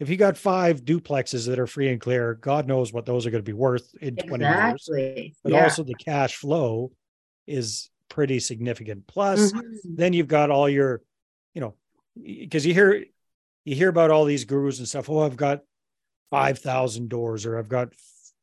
if 0.02 0.10
you 0.10 0.18
got 0.18 0.36
five 0.36 0.84
duplexes 0.84 1.48
that 1.48 1.60
are 1.60 1.68
free 1.68 1.90
and 1.90 2.02
clear, 2.02 2.34
God 2.34 2.68
knows 2.68 2.92
what 2.92 3.06
those 3.06 3.28
are 3.28 3.30
going 3.30 3.44
to 3.44 3.50
be 3.50 3.56
worth 3.56 3.94
in 4.02 4.18
exactly. 4.18 4.40
20 4.40 4.44
years. 4.44 5.36
But 5.44 5.52
yeah. 5.52 5.64
also 5.64 5.84
the 5.84 5.94
cash 5.94 6.38
flow 6.38 6.92
is 7.46 7.92
pretty 8.10 8.40
significant. 8.40 9.06
Plus, 9.06 9.52
mm-hmm. 9.52 9.76
then 9.84 10.14
you've 10.14 10.28
got 10.28 10.50
all 10.50 10.68
your, 10.68 11.04
you 11.54 11.62
know, 11.62 11.76
because 12.20 12.66
you 12.66 12.74
hear 12.74 13.06
you 13.64 13.76
hear 13.76 13.90
about 13.90 14.10
all 14.10 14.26
these 14.26 14.44
gurus 14.44 14.80
and 14.80 14.88
stuff. 14.88 15.08
Oh, 15.08 15.20
I've 15.20 15.38
got 15.38 15.60
5,000 16.32 17.08
doors 17.08 17.46
or 17.46 17.60
I've 17.60 17.70
got 17.70 17.90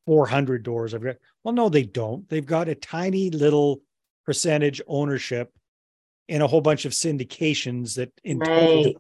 400 0.07 0.63
doors. 0.63 0.95
I've 0.95 1.03
got, 1.03 1.17
well, 1.43 1.55
no, 1.55 1.69
they 1.69 1.83
don't. 1.83 2.29
They've 2.29 2.47
got 2.47 2.69
a 2.69 2.77
tiny 2.77 3.31
little 3.31 3.81
percentage 4.25 4.81
ownership 4.87 5.53
in 6.29 6.41
a 6.41 6.47
whole 6.47 6.61
bunch 6.61 6.85
of 6.85 6.93
syndications 6.93 7.97
that 7.97 8.13
in 8.23 8.39
right. 8.39 8.49
total, 8.49 8.93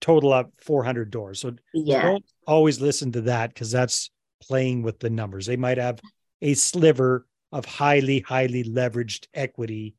total 0.00 0.32
up 0.32 0.52
400 0.58 1.10
doors. 1.10 1.40
So, 1.40 1.54
yeah. 1.72 2.02
don't 2.02 2.24
always 2.46 2.80
listen 2.80 3.12
to 3.12 3.22
that 3.22 3.54
because 3.54 3.70
that's 3.70 4.10
playing 4.42 4.82
with 4.82 5.00
the 5.00 5.10
numbers. 5.10 5.46
They 5.46 5.56
might 5.56 5.78
have 5.78 6.00
a 6.42 6.54
sliver 6.54 7.26
of 7.52 7.64
highly, 7.64 8.20
highly 8.20 8.64
leveraged 8.64 9.26
equity 9.34 9.94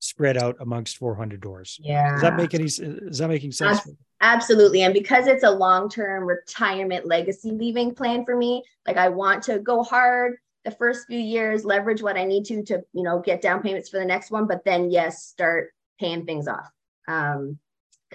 spread 0.00 0.36
out 0.36 0.56
amongst 0.60 0.98
400 0.98 1.40
doors. 1.40 1.78
Yeah. 1.82 2.12
Does 2.12 2.22
that 2.22 2.36
make 2.36 2.54
any, 2.54 2.64
is 2.64 3.18
that 3.18 3.28
making 3.28 3.52
sense? 3.52 3.80
Absolutely. 4.20 4.82
And 4.82 4.94
because 4.94 5.26
it's 5.26 5.44
a 5.44 5.50
long 5.50 5.88
term 5.88 6.24
retirement 6.24 7.06
legacy 7.06 7.50
leaving 7.50 7.94
plan 7.94 8.24
for 8.24 8.36
me, 8.36 8.62
like 8.86 8.96
I 8.96 9.08
want 9.08 9.42
to 9.44 9.58
go 9.58 9.82
hard 9.82 10.36
the 10.64 10.70
first 10.70 11.06
few 11.06 11.18
years, 11.18 11.64
leverage 11.64 12.02
what 12.02 12.16
I 12.16 12.24
need 12.24 12.44
to 12.46 12.62
to, 12.64 12.82
you 12.92 13.02
know, 13.02 13.20
get 13.20 13.40
down 13.40 13.62
payments 13.62 13.88
for 13.88 13.98
the 13.98 14.04
next 14.04 14.30
one, 14.30 14.46
but 14.46 14.64
then 14.64 14.90
yes, 14.90 15.22
start 15.22 15.70
paying 16.00 16.24
things 16.26 16.48
off. 16.48 16.70
Um, 17.06 17.58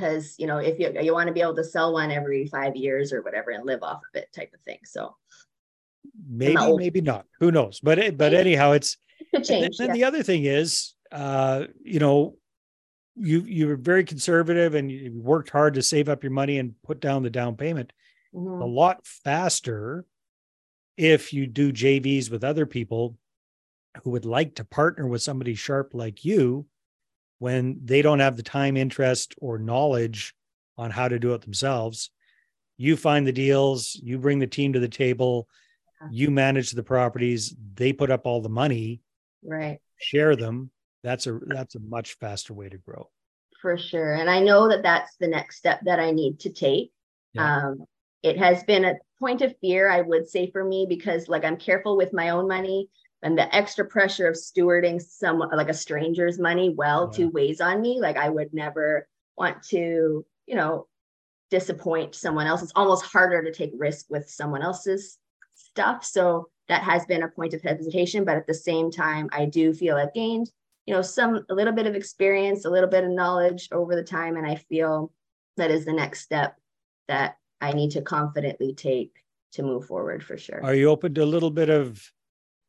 because 0.01 0.35
you 0.37 0.47
know, 0.47 0.57
if 0.57 0.79
you 0.79 0.91
you 0.99 1.13
want 1.13 1.27
to 1.27 1.33
be 1.33 1.41
able 1.41 1.55
to 1.55 1.63
sell 1.63 1.93
one 1.93 2.11
every 2.11 2.47
five 2.47 2.75
years 2.75 3.13
or 3.13 3.21
whatever 3.21 3.51
and 3.51 3.65
live 3.65 3.83
off 3.83 3.97
of 3.97 4.21
it 4.21 4.31
type 4.33 4.51
of 4.53 4.59
thing. 4.61 4.79
So 4.83 5.15
maybe, 6.27 6.75
maybe 6.75 7.01
not. 7.01 7.25
Who 7.39 7.51
knows? 7.51 7.79
But 7.79 8.17
but 8.17 8.33
anyhow, 8.33 8.71
it's 8.71 8.97
it 9.31 9.43
change. 9.43 9.79
And, 9.79 9.89
yeah. 9.89 9.93
the 9.93 10.03
other 10.05 10.23
thing 10.23 10.45
is, 10.45 10.95
uh, 11.11 11.65
you 11.83 11.99
know, 11.99 12.35
you 13.15 13.41
you 13.41 13.67
were 13.67 13.75
very 13.75 14.03
conservative 14.03 14.73
and 14.73 14.91
you 14.91 15.11
worked 15.13 15.51
hard 15.51 15.75
to 15.75 15.83
save 15.83 16.09
up 16.09 16.23
your 16.23 16.31
money 16.31 16.57
and 16.57 16.73
put 16.83 16.99
down 16.99 17.23
the 17.23 17.29
down 17.29 17.55
payment 17.55 17.93
mm-hmm. 18.33 18.61
a 18.61 18.65
lot 18.65 19.05
faster 19.05 20.05
if 20.97 21.33
you 21.33 21.47
do 21.47 21.71
JVs 21.71 22.31
with 22.31 22.43
other 22.43 22.65
people 22.65 23.17
who 24.03 24.11
would 24.11 24.25
like 24.25 24.55
to 24.55 24.63
partner 24.63 25.07
with 25.07 25.21
somebody 25.21 25.53
sharp 25.53 25.93
like 25.93 26.23
you 26.23 26.65
when 27.41 27.79
they 27.83 28.03
don't 28.03 28.19
have 28.19 28.37
the 28.37 28.43
time, 28.43 28.77
interest, 28.77 29.33
or 29.39 29.57
knowledge 29.57 30.35
on 30.77 30.91
how 30.91 31.07
to 31.07 31.17
do 31.17 31.33
it 31.33 31.41
themselves. 31.41 32.11
You 32.77 32.95
find 32.95 33.25
the 33.25 33.31
deals, 33.31 33.99
you 34.03 34.19
bring 34.19 34.37
the 34.37 34.45
team 34.45 34.73
to 34.73 34.79
the 34.79 34.87
table, 34.87 35.47
you 36.11 36.29
manage 36.29 36.69
the 36.69 36.83
properties, 36.83 37.55
they 37.73 37.93
put 37.93 38.11
up 38.11 38.27
all 38.27 38.41
the 38.41 38.49
money, 38.49 39.01
right? 39.43 39.79
Share 39.97 40.35
them. 40.35 40.69
That's 41.01 41.25
a 41.25 41.39
that's 41.47 41.73
a 41.73 41.79
much 41.79 42.13
faster 42.19 42.53
way 42.53 42.69
to 42.69 42.77
grow. 42.77 43.09
For 43.59 43.75
sure. 43.75 44.13
And 44.13 44.29
I 44.29 44.39
know 44.39 44.69
that 44.69 44.83
that's 44.83 45.15
the 45.19 45.27
next 45.27 45.57
step 45.57 45.79
that 45.85 45.99
I 45.99 46.11
need 46.11 46.41
to 46.41 46.51
take. 46.51 46.91
Yeah. 47.33 47.69
Um, 47.69 47.85
it 48.21 48.37
has 48.37 48.63
been 48.65 48.85
a 48.85 48.99
point 49.19 49.41
of 49.41 49.55
fear, 49.61 49.89
I 49.89 50.01
would 50.01 50.29
say, 50.29 50.51
for 50.51 50.63
me, 50.63 50.85
because 50.87 51.27
like 51.27 51.43
I'm 51.43 51.57
careful 51.57 51.97
with 51.97 52.13
my 52.13 52.29
own 52.29 52.47
money 52.47 52.89
and 53.23 53.37
the 53.37 53.53
extra 53.55 53.85
pressure 53.85 54.27
of 54.27 54.35
stewarding 54.35 55.01
some 55.01 55.39
like 55.39 55.69
a 55.69 55.73
stranger's 55.73 56.39
money 56.39 56.73
well 56.75 57.09
yeah. 57.11 57.17
to 57.17 57.29
weighs 57.29 57.61
on 57.61 57.81
me. 57.81 57.99
Like 57.99 58.17
I 58.17 58.29
would 58.29 58.53
never 58.53 59.07
want 59.37 59.61
to, 59.69 60.25
you 60.47 60.55
know, 60.55 60.87
disappoint 61.49 62.15
someone 62.15 62.47
else. 62.47 62.63
It's 62.63 62.71
almost 62.75 63.05
harder 63.05 63.43
to 63.43 63.53
take 63.53 63.73
risk 63.77 64.07
with 64.09 64.29
someone 64.29 64.63
else's 64.63 65.17
stuff. 65.53 66.03
So 66.03 66.49
that 66.67 66.83
has 66.83 67.05
been 67.05 67.23
a 67.23 67.27
point 67.27 67.53
of 67.53 67.61
hesitation. 67.61 68.25
But 68.25 68.37
at 68.37 68.47
the 68.47 68.53
same 68.53 68.89
time, 68.89 69.29
I 69.31 69.45
do 69.45 69.73
feel 69.73 69.97
I've 69.97 70.13
gained, 70.13 70.49
you 70.85 70.93
know, 70.93 71.01
some 71.01 71.45
a 71.49 71.53
little 71.53 71.73
bit 71.73 71.87
of 71.87 71.95
experience, 71.95 72.65
a 72.65 72.69
little 72.69 72.89
bit 72.89 73.03
of 73.03 73.11
knowledge 73.11 73.67
over 73.71 73.95
the 73.95 74.03
time. 74.03 74.37
And 74.37 74.47
I 74.47 74.55
feel 74.55 75.11
that 75.57 75.69
is 75.69 75.85
the 75.85 75.93
next 75.93 76.21
step 76.21 76.55
that 77.07 77.35
I 77.59 77.73
need 77.73 77.91
to 77.91 78.01
confidently 78.01 78.73
take 78.73 79.11
to 79.53 79.63
move 79.63 79.85
forward 79.85 80.23
for 80.23 80.37
sure. 80.37 80.63
Are 80.63 80.73
you 80.73 80.89
open 80.89 81.13
to 81.15 81.23
a 81.23 81.25
little 81.25 81.51
bit 81.51 81.69
of 81.69 82.01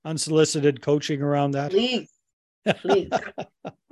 unsolicited 0.05 0.81
coaching 0.81 1.23
around 1.23 1.53
that? 1.53 1.71
Please. 1.71 2.11
Please. 2.77 3.11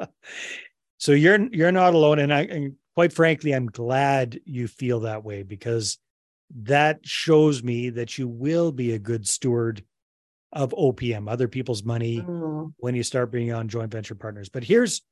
so 0.98 1.12
you're 1.12 1.48
you're 1.52 1.72
not 1.72 1.94
alone 1.94 2.18
and 2.18 2.32
I 2.32 2.42
and 2.42 2.74
quite 2.94 3.12
frankly 3.12 3.52
I'm 3.52 3.66
glad 3.66 4.40
you 4.44 4.68
feel 4.68 5.00
that 5.00 5.24
way 5.24 5.42
because 5.42 5.98
that 6.62 7.00
shows 7.04 7.62
me 7.62 7.90
that 7.90 8.18
you 8.18 8.28
will 8.28 8.72
be 8.72 8.92
a 8.92 8.98
good 8.98 9.26
steward 9.26 9.84
of 10.52 10.70
OPM, 10.72 11.30
other 11.30 11.48
people's 11.48 11.84
money 11.84 12.20
mm. 12.20 12.72
when 12.78 12.94
you 12.94 13.02
start 13.02 13.30
bringing 13.30 13.52
on 13.52 13.68
joint 13.68 13.92
venture 13.92 14.16
partners. 14.16 14.48
But 14.48 14.64
here's 14.64 15.02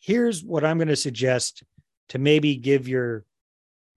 here's 0.00 0.44
what 0.44 0.64
I'm 0.64 0.78
going 0.78 0.88
to 0.88 0.96
suggest 0.96 1.64
to 2.10 2.18
maybe 2.18 2.56
give 2.56 2.88
your 2.88 3.24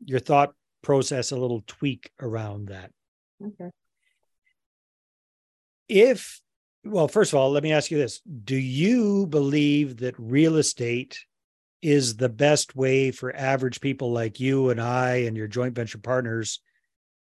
your 0.05 0.19
thought 0.19 0.53
process 0.81 1.31
a 1.31 1.37
little 1.37 1.63
tweak 1.67 2.11
around 2.19 2.69
that. 2.69 2.91
Okay. 3.45 3.69
If 5.89 6.41
well, 6.85 7.07
first 7.07 7.33
of 7.33 7.39
all, 7.39 7.51
let 7.51 7.63
me 7.63 7.73
ask 7.73 7.91
you 7.91 7.97
this. 7.97 8.21
Do 8.21 8.55
you 8.55 9.27
believe 9.27 9.97
that 9.97 10.15
real 10.17 10.55
estate 10.55 11.19
is 11.81 12.15
the 12.15 12.29
best 12.29 12.75
way 12.75 13.11
for 13.11 13.35
average 13.35 13.81
people 13.81 14.11
like 14.11 14.39
you 14.39 14.69
and 14.69 14.81
I 14.81 15.23
and 15.27 15.35
your 15.35 15.47
joint 15.47 15.75
venture 15.75 15.97
partners 15.97 16.61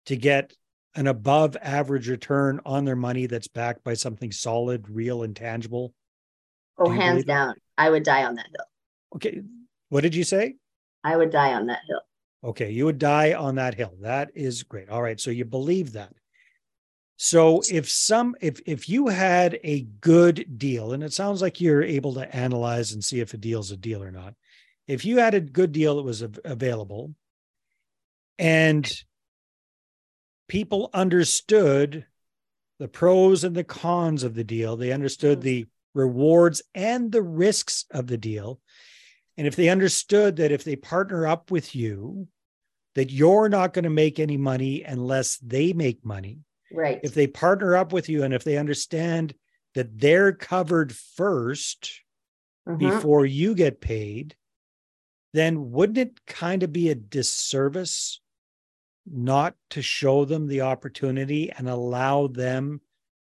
to 0.06 0.16
get 0.16 0.54
an 0.94 1.06
above 1.06 1.56
average 1.60 2.08
return 2.08 2.60
on 2.64 2.84
their 2.84 2.96
money 2.96 3.26
that's 3.26 3.48
backed 3.48 3.84
by 3.84 3.94
something 3.94 4.32
solid, 4.32 4.88
real, 4.88 5.22
and 5.22 5.36
tangible? 5.36 5.94
Oh, 6.78 6.90
hands 6.90 7.24
down. 7.24 7.54
I 7.78 7.90
would 7.90 8.02
die 8.02 8.24
on 8.24 8.34
that 8.36 8.46
hill. 8.46 8.66
Okay. 9.16 9.42
What 9.88 10.02
did 10.02 10.14
you 10.14 10.24
say? 10.24 10.56
I 11.04 11.16
would 11.16 11.30
die 11.30 11.54
on 11.54 11.66
that 11.66 11.80
hill. 11.86 12.00
Okay. 12.42 12.70
You 12.70 12.86
would 12.86 12.98
die 12.98 13.34
on 13.34 13.56
that 13.56 13.74
hill. 13.74 13.94
That 14.00 14.30
is 14.34 14.62
great. 14.62 14.88
All 14.88 15.02
right. 15.02 15.20
So 15.20 15.30
you 15.30 15.44
believe 15.44 15.92
that. 15.92 16.12
So 17.22 17.61
if 17.70 17.87
some 17.87 18.35
if 18.40 18.62
if 18.64 18.88
you 18.88 19.09
had 19.09 19.61
a 19.62 19.83
good 20.00 20.56
deal, 20.56 20.94
and 20.94 21.02
it 21.02 21.12
sounds 21.12 21.42
like 21.42 21.61
you're 21.61 21.83
able 21.83 22.14
to 22.14 22.35
analyze 22.35 22.92
and 22.92 23.04
see 23.04 23.20
if 23.20 23.35
a 23.35 23.37
deal's 23.37 23.70
a 23.70 23.76
deal 23.76 24.02
or 24.02 24.11
not. 24.11 24.33
If 24.87 25.04
you 25.04 25.18
had 25.18 25.35
a 25.35 25.40
good 25.42 25.70
deal 25.70 25.96
that 25.96 26.02
was 26.02 26.24
available, 26.46 27.14
and 28.38 28.90
people 30.48 30.88
understood 30.94 32.06
the 32.78 32.88
pros 32.88 33.44
and 33.44 33.54
the 33.54 33.64
cons 33.64 34.22
of 34.22 34.35
the 34.35 34.42
deal. 34.42 34.78
They 34.78 34.90
understood 34.90 35.40
mm. 35.40 35.42
the 35.42 35.66
rewards 35.92 36.62
and 36.74 37.12
the 37.12 37.22
risks 37.22 37.85
of 37.90 38.06
the 38.06 38.16
deal. 38.16 38.61
And 39.37 39.46
if 39.46 39.56
they 39.56 39.68
understood 39.68 40.37
that 40.37 40.52
if 40.52 40.64
they 40.64 40.74
partner 40.74 41.26
up 41.26 41.50
with 41.50 41.74
you, 41.74 42.28
that 42.94 43.11
you're 43.11 43.50
not 43.50 43.74
going 43.74 43.85
to 43.85 43.90
make 43.90 44.18
any 44.18 44.38
money 44.38 44.85
unless 44.85 45.37
they 45.37 45.74
make 45.74 46.02
money. 46.02 46.38
Right. 46.72 47.00
If 47.02 47.14
they 47.14 47.26
partner 47.26 47.76
up 47.76 47.92
with 47.92 48.09
you 48.09 48.22
and 48.22 48.33
if 48.33 48.44
they 48.44 48.56
understand 48.56 49.35
that 49.74 49.98
they're 49.98 50.33
covered 50.33 50.90
1st 50.90 51.90
mm-hmm. 52.68 52.78
before 52.78 53.26
you 53.26 53.54
get 53.54 53.80
paid, 53.80 54.37
then 55.33 55.70
wouldn't 55.70 55.98
it 55.98 56.26
kind 56.26 56.62
of 56.62 56.72
be 56.72 56.90
a 56.90 56.94
disservice 56.94 58.20
not 59.06 59.54
to 59.70 59.83
show 59.83 60.24
them 60.24 60.46
the 60.46 60.62
opportunity 60.62 61.50
and 61.50 61.68
allow 61.68 62.26
them 62.26 62.80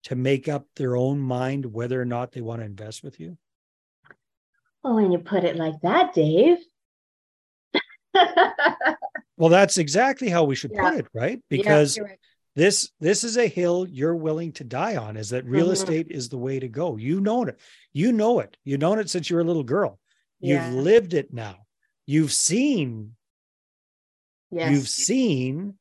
to 0.05 0.15
make 0.15 0.49
up 0.49 0.67
their 0.77 0.97
own 0.97 1.19
mind 1.19 1.67
whether 1.67 2.01
or 2.01 2.05
not 2.05 2.33
they 2.33 2.41
want 2.41 2.61
to 2.61 2.67
invest 2.67 3.03
with 3.03 3.19
you? 3.19 3.37
Oh, 4.85 4.95
when 4.95 5.11
you 5.11 5.19
put 5.19 5.45
it 5.45 5.57
like 5.57 5.81
that, 5.83 6.15
Dave. 6.15 6.59
well, 9.37 9.51
that's 9.51 9.79
exactly 9.79 10.29
how 10.29 10.45
we 10.45 10.55
should 10.55 10.71
yeah. 10.73 10.91
put 10.91 10.99
it, 11.01 11.07
right? 11.13 11.43
Because 11.51 11.97
yeah, 11.97 12.05
right. 12.05 12.19
This 12.57 12.91
this 12.99 13.23
is 13.23 13.37
a 13.37 13.47
hill 13.47 13.87
you're 13.89 14.17
willing 14.17 14.51
to 14.53 14.65
die 14.65 14.97
on. 14.97 15.17
Is 15.17 15.31
that 15.31 15.45
real 15.45 15.67
mm-hmm. 15.67 15.75
estate 15.75 16.07
is 16.11 16.29
the 16.29 16.39
way 16.39 16.59
to 16.59 16.69
go? 16.69 16.97
You 16.97 17.21
know 17.21 17.45
it. 17.45 17.61
You 17.93 18.13
know 18.13 18.41
it. 18.41 18.57
You've 18.65 18.81
known 18.81 18.99
it 18.99 19.09
since 19.09 19.31
you 19.31 19.37
were 19.37 19.43
a 19.43 19.47
little 19.47 19.63
girl. 19.63 20.01
Yeah. 20.41 20.67
You've 20.67 20.83
lived 20.83 21.15
it 21.15 21.33
now. 21.33 21.59
You've 22.07 22.33
seen 22.33 23.17
Yes. 24.51 24.71
You've 24.71 24.89
seen 24.89 25.75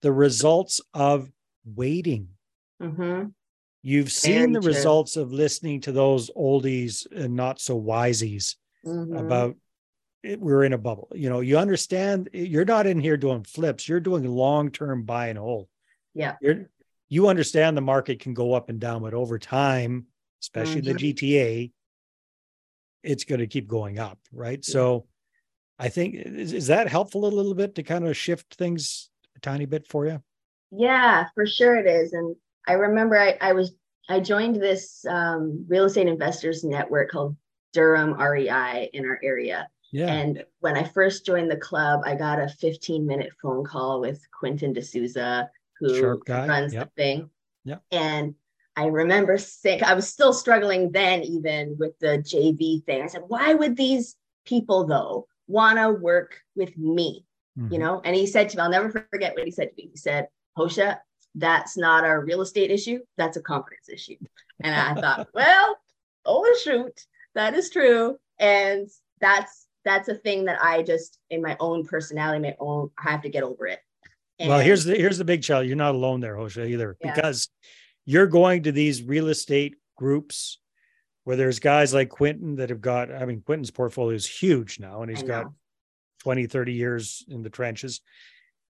the 0.00 0.12
results 0.12 0.80
of 0.94 1.30
waiting. 1.64 2.28
Mm-hmm. 2.82 3.28
You've 3.82 4.12
seen 4.12 4.52
the 4.52 4.60
true. 4.60 4.72
results 4.72 5.16
of 5.16 5.32
listening 5.32 5.80
to 5.82 5.92
those 5.92 6.30
oldies 6.30 7.06
and 7.10 7.34
not 7.34 7.60
so 7.60 7.80
wisies 7.80 8.56
mm-hmm. 8.86 9.16
about 9.16 9.56
it, 10.22 10.40
we're 10.40 10.62
in 10.62 10.72
a 10.72 10.78
bubble. 10.78 11.08
You 11.14 11.30
know, 11.30 11.40
you 11.40 11.58
understand 11.58 12.30
you're 12.32 12.64
not 12.64 12.86
in 12.86 13.00
here 13.00 13.16
doing 13.16 13.42
flips, 13.42 13.88
you're 13.88 14.00
doing 14.00 14.24
long 14.24 14.70
term 14.70 15.02
buy 15.02 15.28
and 15.28 15.38
hold. 15.38 15.66
Yeah. 16.14 16.36
You're, 16.40 16.68
you 17.08 17.28
understand 17.28 17.76
the 17.76 17.82
market 17.82 18.20
can 18.20 18.34
go 18.34 18.54
up 18.54 18.68
and 18.68 18.80
down, 18.80 19.02
but 19.02 19.14
over 19.14 19.38
time, 19.38 20.06
especially 20.40 20.82
mm-hmm. 20.82 20.96
the 20.96 21.12
GTA, 21.12 21.72
it's 23.02 23.24
going 23.24 23.40
to 23.40 23.46
keep 23.46 23.68
going 23.68 23.98
up. 23.98 24.18
Right. 24.32 24.60
Yeah. 24.66 24.72
So, 24.72 25.06
I 25.78 25.88
think 25.88 26.14
is, 26.14 26.52
is 26.52 26.66
that 26.68 26.88
helpful 26.88 27.24
a 27.24 27.26
little 27.26 27.54
bit 27.54 27.74
to 27.74 27.82
kind 27.82 28.06
of 28.06 28.16
shift 28.16 28.54
things 28.54 29.10
a 29.36 29.40
tiny 29.40 29.66
bit 29.66 29.86
for 29.88 30.06
you? 30.06 30.22
Yeah, 30.70 31.26
for 31.34 31.44
sure 31.44 31.76
it 31.76 31.86
is. 31.86 32.12
And 32.12 32.36
I 32.68 32.74
remember 32.74 33.18
I, 33.18 33.36
I 33.40 33.52
was 33.52 33.72
I 34.08 34.20
joined 34.20 34.56
this 34.56 35.04
um, 35.08 35.64
real 35.68 35.84
estate 35.84 36.06
investors 36.06 36.64
network 36.64 37.10
called 37.10 37.36
Durham 37.72 38.14
REI 38.14 38.90
in 38.92 39.04
our 39.06 39.18
area. 39.22 39.68
Yeah. 39.92 40.06
And 40.06 40.44
when 40.60 40.76
I 40.76 40.84
first 40.84 41.26
joined 41.26 41.50
the 41.50 41.56
club, 41.56 42.02
I 42.04 42.14
got 42.14 42.40
a 42.40 42.48
15 42.48 43.06
minute 43.06 43.32
phone 43.42 43.64
call 43.64 44.00
with 44.00 44.20
Quentin 44.30 44.72
D'Souza, 44.72 45.50
who 45.88 46.20
runs 46.28 46.74
yep. 46.74 46.90
the 46.94 47.02
thing. 47.02 47.30
Yeah. 47.64 47.78
And 47.90 48.34
I 48.76 48.86
remember 48.86 49.38
sick. 49.38 49.82
I 49.82 49.94
was 49.94 50.08
still 50.08 50.32
struggling 50.32 50.92
then, 50.92 51.22
even 51.22 51.76
with 51.78 51.98
the 51.98 52.18
JV 52.18 52.84
thing. 52.84 53.02
I 53.02 53.06
said, 53.06 53.22
why 53.28 53.54
would 53.54 53.76
these 53.76 54.16
people, 54.44 54.86
though, 54.86 55.26
want 55.46 55.78
to 55.78 55.90
work 55.90 56.40
with 56.56 56.76
me, 56.78 57.26
mm-hmm. 57.58 57.72
you 57.72 57.78
know? 57.78 58.00
And 58.04 58.16
he 58.16 58.26
said 58.26 58.48
to 58.48 58.56
me, 58.56 58.62
I'll 58.62 58.70
never 58.70 58.90
forget 58.90 59.34
what 59.34 59.44
he 59.44 59.50
said 59.50 59.70
to 59.70 59.76
me. 59.76 59.90
He 59.92 59.96
said, 59.96 60.28
Josea, 60.56 61.00
that's 61.34 61.76
not 61.76 62.04
a 62.04 62.18
real 62.18 62.40
estate 62.40 62.70
issue. 62.70 63.00
That's 63.16 63.36
a 63.36 63.42
confidence 63.42 63.88
issue. 63.88 64.16
And 64.60 64.74
I 64.74 65.00
thought, 65.00 65.28
well, 65.34 65.76
oh 66.24 66.58
shoot, 66.62 67.06
that 67.34 67.54
is 67.54 67.70
true. 67.70 68.18
And 68.38 68.88
that's 69.20 69.66
that's 69.84 70.08
a 70.08 70.14
thing 70.14 70.44
that 70.44 70.62
I 70.62 70.82
just 70.82 71.18
in 71.30 71.42
my 71.42 71.56
own 71.58 71.84
personality, 71.84 72.40
my 72.40 72.56
own, 72.60 72.90
I 72.98 73.10
have 73.10 73.22
to 73.22 73.28
get 73.28 73.42
over 73.42 73.66
it. 73.66 73.80
Well, 74.48 74.60
here's 74.60 74.84
the 74.84 74.94
here's 74.94 75.18
the 75.18 75.24
big 75.24 75.42
challenge. 75.42 75.68
You're 75.68 75.76
not 75.76 75.94
alone 75.94 76.20
there, 76.20 76.36
Josea, 76.36 76.66
either, 76.66 76.96
yeah. 77.00 77.14
because 77.14 77.48
you're 78.04 78.26
going 78.26 78.64
to 78.64 78.72
these 78.72 79.02
real 79.02 79.28
estate 79.28 79.76
groups 79.96 80.58
where 81.24 81.36
there's 81.36 81.60
guys 81.60 81.94
like 81.94 82.08
Quentin 82.08 82.56
that 82.56 82.70
have 82.70 82.80
got, 82.80 83.12
I 83.12 83.24
mean, 83.24 83.42
Quentin's 83.42 83.70
portfolio 83.70 84.16
is 84.16 84.26
huge 84.26 84.80
now 84.80 85.02
and 85.02 85.10
he's 85.10 85.22
got 85.22 85.46
20, 86.22 86.46
30 86.46 86.72
years 86.72 87.24
in 87.28 87.42
the 87.42 87.50
trenches. 87.50 88.00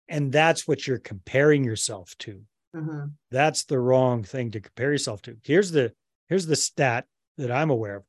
And 0.09 0.31
that's 0.31 0.69
what 0.69 0.87
you're 0.87 0.99
comparing 0.99 1.65
yourself 1.65 2.15
to. 2.21 2.43
Mm-hmm. 2.75 3.07
That's 3.31 3.65
the 3.65 3.79
wrong 3.79 4.23
thing 4.23 4.53
to 4.53 4.61
compare 4.61 4.93
yourself 4.93 5.23
to. 5.23 5.37
Here's 5.43 5.73
the 5.73 5.93
here's 6.29 6.47
the 6.47 6.57
stat 6.57 7.07
that 7.39 7.51
I'm 7.51 7.71
aware 7.71 7.97
of. 7.97 8.05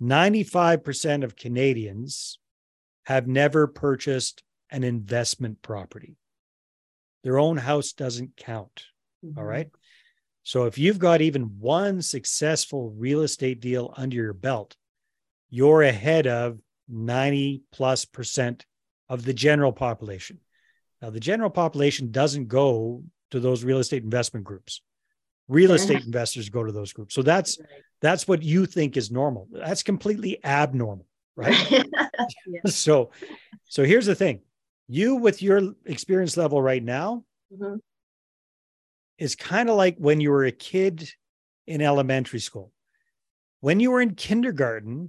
95% 0.00 1.24
of 1.24 1.36
Canadians 1.36 2.38
have 3.06 3.26
never 3.26 3.66
purchased 3.66 4.42
an 4.70 4.84
investment 4.84 5.62
property. 5.62 6.16
Their 7.22 7.38
own 7.38 7.56
house 7.56 7.92
doesn't 7.92 8.36
count. 8.36 8.84
Mm-hmm. 9.24 9.38
All 9.38 9.44
right. 9.44 9.70
So 10.42 10.64
if 10.64 10.76
you've 10.76 10.98
got 10.98 11.20
even 11.20 11.58
one 11.60 12.02
successful 12.02 12.90
real 12.96 13.22
estate 13.22 13.60
deal 13.60 13.94
under 13.96 14.16
your 14.16 14.32
belt, 14.32 14.76
you're 15.50 15.82
ahead 15.82 16.26
of 16.26 16.58
90 16.88 17.62
plus 17.72 18.04
percent 18.04 18.66
of 19.08 19.24
the 19.24 19.34
general 19.34 19.72
population. 19.72 20.38
Now, 21.00 21.10
the 21.10 21.20
general 21.20 21.50
population 21.50 22.10
doesn't 22.10 22.48
go 22.48 23.04
to 23.30 23.40
those 23.40 23.64
real 23.64 23.78
estate 23.78 24.02
investment 24.02 24.44
groups. 24.44 24.82
Real 25.48 25.72
estate 25.72 26.04
investors 26.04 26.48
go 26.48 26.64
to 26.64 26.72
those 26.72 26.92
groups. 26.92 27.14
So 27.14 27.22
that's 27.22 27.58
that's 28.00 28.26
what 28.26 28.42
you 28.42 28.64
think 28.64 28.96
is 28.96 29.10
normal. 29.10 29.48
That's 29.50 29.82
completely 29.82 30.42
abnormal, 30.44 31.06
right? 31.36 31.70
yeah. 31.70 31.82
So 32.66 33.10
so 33.68 33.84
here's 33.84 34.06
the 34.06 34.14
thing. 34.14 34.40
You 34.92 35.16
with 35.16 35.40
your 35.40 35.72
experience 35.86 36.36
level 36.36 36.60
right 36.60 36.84
now 36.84 37.24
mm-hmm. 37.50 37.76
is 39.16 39.34
kind 39.34 39.70
of 39.70 39.76
like 39.76 39.96
when 39.96 40.20
you 40.20 40.30
were 40.30 40.44
a 40.44 40.52
kid 40.52 41.08
in 41.66 41.80
elementary 41.80 42.40
school. 42.40 42.72
When 43.60 43.80
you 43.80 43.90
were 43.90 44.02
in 44.02 44.16
kindergarten, 44.16 45.08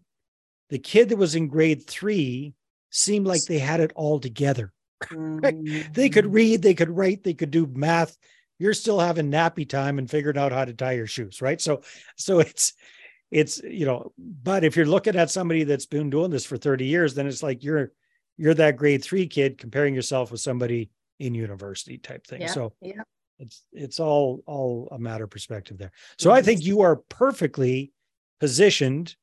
the 0.69 0.79
kid 0.79 1.09
that 1.09 1.17
was 1.17 1.35
in 1.35 1.49
grade 1.49 1.85
3 1.85 2.53
seemed 2.91 3.27
like 3.27 3.43
they 3.43 3.59
had 3.59 3.81
it 3.81 3.91
all 3.93 4.21
together. 4.21 4.71
Mm-hmm. 5.03 5.91
they 5.93 6.07
could 6.07 6.25
mm. 6.27 6.33
read, 6.33 6.61
they 6.61 6.75
could 6.75 6.89
write, 6.89 7.25
they 7.25 7.33
could 7.33 7.51
do 7.51 7.67
math. 7.67 8.17
You're 8.59 8.73
still 8.73 9.01
having 9.01 9.29
nappy 9.29 9.67
time 9.67 9.99
and 9.99 10.09
figuring 10.09 10.37
out 10.37 10.53
how 10.53 10.63
to 10.63 10.73
tie 10.73 10.93
your 10.93 11.07
shoes, 11.07 11.41
right? 11.41 11.59
So, 11.59 11.81
so 12.15 12.39
it's, 12.47 12.71
it's 13.31 13.61
you 13.61 13.85
know, 13.85 14.13
but 14.17 14.63
if 14.63 14.77
you're 14.77 14.85
looking 14.85 15.17
at 15.17 15.29
somebody 15.29 15.65
that's 15.65 15.87
been 15.87 16.09
doing 16.09 16.31
this 16.31 16.45
for 16.45 16.55
30 16.55 16.85
years, 16.85 17.15
then 17.15 17.27
it's 17.27 17.43
like 17.43 17.65
you're 17.65 17.91
you're 18.37 18.53
that 18.55 18.77
grade 18.77 19.03
three 19.03 19.27
kid 19.27 19.57
comparing 19.57 19.93
yourself 19.93 20.31
with 20.31 20.41
somebody 20.41 20.89
in 21.19 21.33
university 21.35 21.97
type 21.97 22.25
thing. 22.25 22.41
Yeah, 22.41 22.47
so 22.47 22.73
yeah. 22.81 23.03
it's 23.39 23.63
it's 23.71 23.99
all 23.99 24.41
all 24.45 24.87
a 24.91 24.99
matter 24.99 25.25
of 25.25 25.29
perspective 25.29 25.77
there. 25.77 25.91
So 26.17 26.29
mm-hmm. 26.29 26.37
I 26.37 26.41
think 26.41 26.63
you 26.63 26.81
are 26.81 26.95
perfectly 26.95 27.91
positioned 28.39 29.15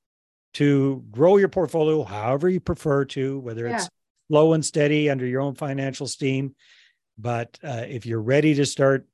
to 0.54 1.04
grow 1.10 1.36
your 1.36 1.48
portfolio 1.48 2.02
however 2.02 2.48
you 2.48 2.60
prefer 2.60 3.04
to, 3.06 3.38
whether 3.40 3.66
yeah. 3.68 3.76
it's 3.76 3.88
slow 4.28 4.52
and 4.52 4.64
steady 4.64 5.10
under 5.10 5.26
your 5.26 5.40
own 5.40 5.54
financial 5.54 6.06
steam. 6.06 6.54
But 7.18 7.58
uh, 7.62 7.84
if 7.88 8.06
you're 8.06 8.22
ready 8.22 8.54
to 8.54 8.64
start 8.64 9.06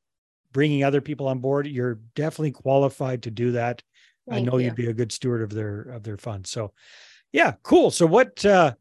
bringing 0.53 0.85
other 0.85 1.01
people 1.01 1.29
on 1.29 1.41
board, 1.41 1.67
you're 1.67 1.99
definitely 2.15 2.53
qualified 2.53 3.25
to 3.25 3.31
do 3.31 3.53
that. 3.53 3.83
Thank 4.29 4.49
I 4.49 4.51
know 4.51 4.59
you. 4.59 4.67
would 4.67 4.77
be 4.77 4.89
a 4.89 4.95
good 4.95 5.13
steward 5.13 5.43
of 5.43 5.51
their 5.51 5.83
of 5.83 6.03
their 6.03 6.17
funds. 6.17 6.51
So, 6.51 6.73
yeah, 7.33 7.55
cool. 7.63 7.91
So 7.91 8.07
what 8.07 8.45
uh, 8.45 8.75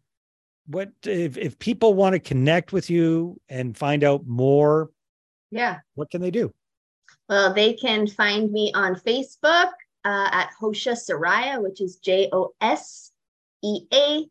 what 0.67 0.91
if 1.03 1.37
if 1.37 1.59
people 1.59 1.93
want 1.93 2.13
to 2.13 2.19
connect 2.19 2.73
with 2.73 2.89
you 2.89 3.39
and 3.49 3.77
find 3.77 4.03
out 4.03 4.25
more? 4.25 4.89
Yeah, 5.51 5.79
what 5.95 6.09
can 6.09 6.21
they 6.21 6.31
do? 6.31 6.53
Well, 7.29 7.53
they 7.53 7.73
can 7.73 8.07
find 8.07 8.51
me 8.51 8.71
on 8.73 8.95
Facebook 8.95 9.71
uh, 10.03 10.29
at 10.31 10.51
Josea 10.59 10.93
Soraya 10.93 11.61
which 11.61 11.81
is 11.81 11.97
J 11.97 12.29
O 12.31 12.53
S 12.61 13.11
E 13.63 13.81
A, 13.93 14.25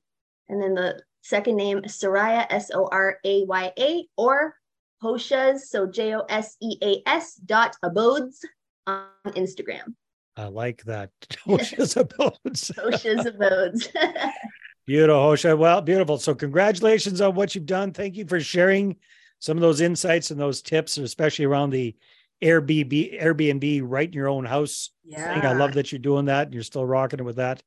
and 0.48 0.62
then 0.62 0.74
the 0.74 1.02
second 1.22 1.56
name 1.56 1.82
Soraya 1.82 2.46
S 2.50 2.70
O 2.74 2.88
R 2.90 3.18
A 3.24 3.44
Y 3.44 3.72
A, 3.78 4.06
or 4.16 4.54
Josea's, 5.02 5.70
so 5.70 5.86
J 5.86 6.14
O 6.14 6.20
S 6.28 6.56
E 6.60 6.76
A 6.82 7.02
S 7.06 7.34
dot 7.34 7.76
abodes 7.82 8.44
on 8.86 9.06
Instagram. 9.26 9.94
I 10.36 10.46
like 10.46 10.82
that. 10.84 11.10
Josea's 11.46 11.96
abodes. 11.96 12.70
Josea's 12.76 13.26
abodes. 13.26 13.88
beautiful, 14.86 15.30
Josea. 15.32 15.56
Well, 15.56 15.80
beautiful. 15.80 16.18
So, 16.18 16.34
congratulations 16.34 17.20
on 17.20 17.34
what 17.34 17.54
you've 17.54 17.66
done. 17.66 17.92
Thank 17.92 18.16
you 18.16 18.26
for 18.26 18.40
sharing 18.40 18.96
some 19.38 19.56
of 19.56 19.62
those 19.62 19.80
insights 19.80 20.30
and 20.30 20.40
those 20.40 20.62
tips, 20.62 20.96
especially 20.96 21.44
around 21.44 21.70
the 21.70 21.94
Airbnb, 22.42 23.20
Airbnb 23.20 23.82
right 23.84 24.08
in 24.08 24.12
your 24.12 24.28
own 24.28 24.44
house. 24.44 24.90
Yeah. 25.04 25.34
Thing. 25.34 25.46
I 25.46 25.52
love 25.54 25.74
that 25.74 25.92
you're 25.92 25.98
doing 25.98 26.26
that 26.26 26.46
and 26.46 26.54
you're 26.54 26.62
still 26.62 26.86
rocking 26.86 27.20
it 27.20 27.24
with 27.24 27.36
that. 27.36 27.62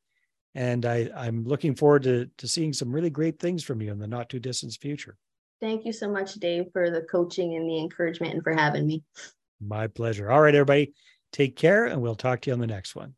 And 0.56 0.86
I, 0.86 1.10
I'm 1.16 1.44
looking 1.44 1.76
forward 1.76 2.04
to, 2.04 2.30
to 2.38 2.48
seeing 2.48 2.74
some 2.74 2.92
really 2.92 3.10
great 3.10 3.40
things 3.40 3.64
from 3.64 3.82
you 3.82 3.92
in 3.92 4.00
the 4.00 4.08
not 4.08 4.30
too 4.30 4.40
distant 4.40 4.74
future. 4.74 5.18
Thank 5.60 5.86
you 5.86 5.94
so 5.94 6.10
much, 6.10 6.36
Dave, 6.36 6.66
for 6.72 6.90
the 6.90 7.02
coaching 7.02 7.56
and 7.56 7.68
the 7.68 7.80
encouragement 7.80 8.34
and 8.34 8.44
for 8.44 8.54
having 8.54 8.88
me. 8.88 9.04
My 9.60 9.88
pleasure. 9.88 10.30
All 10.30 10.42
right, 10.42 10.54
everybody, 10.54 10.94
take 11.32 11.56
care 11.56 11.86
and 11.86 12.02
we'll 12.02 12.16
talk 12.16 12.42
to 12.42 12.50
you 12.50 12.54
on 12.54 12.60
the 12.60 12.68
next 12.68 12.96
one. 12.96 13.16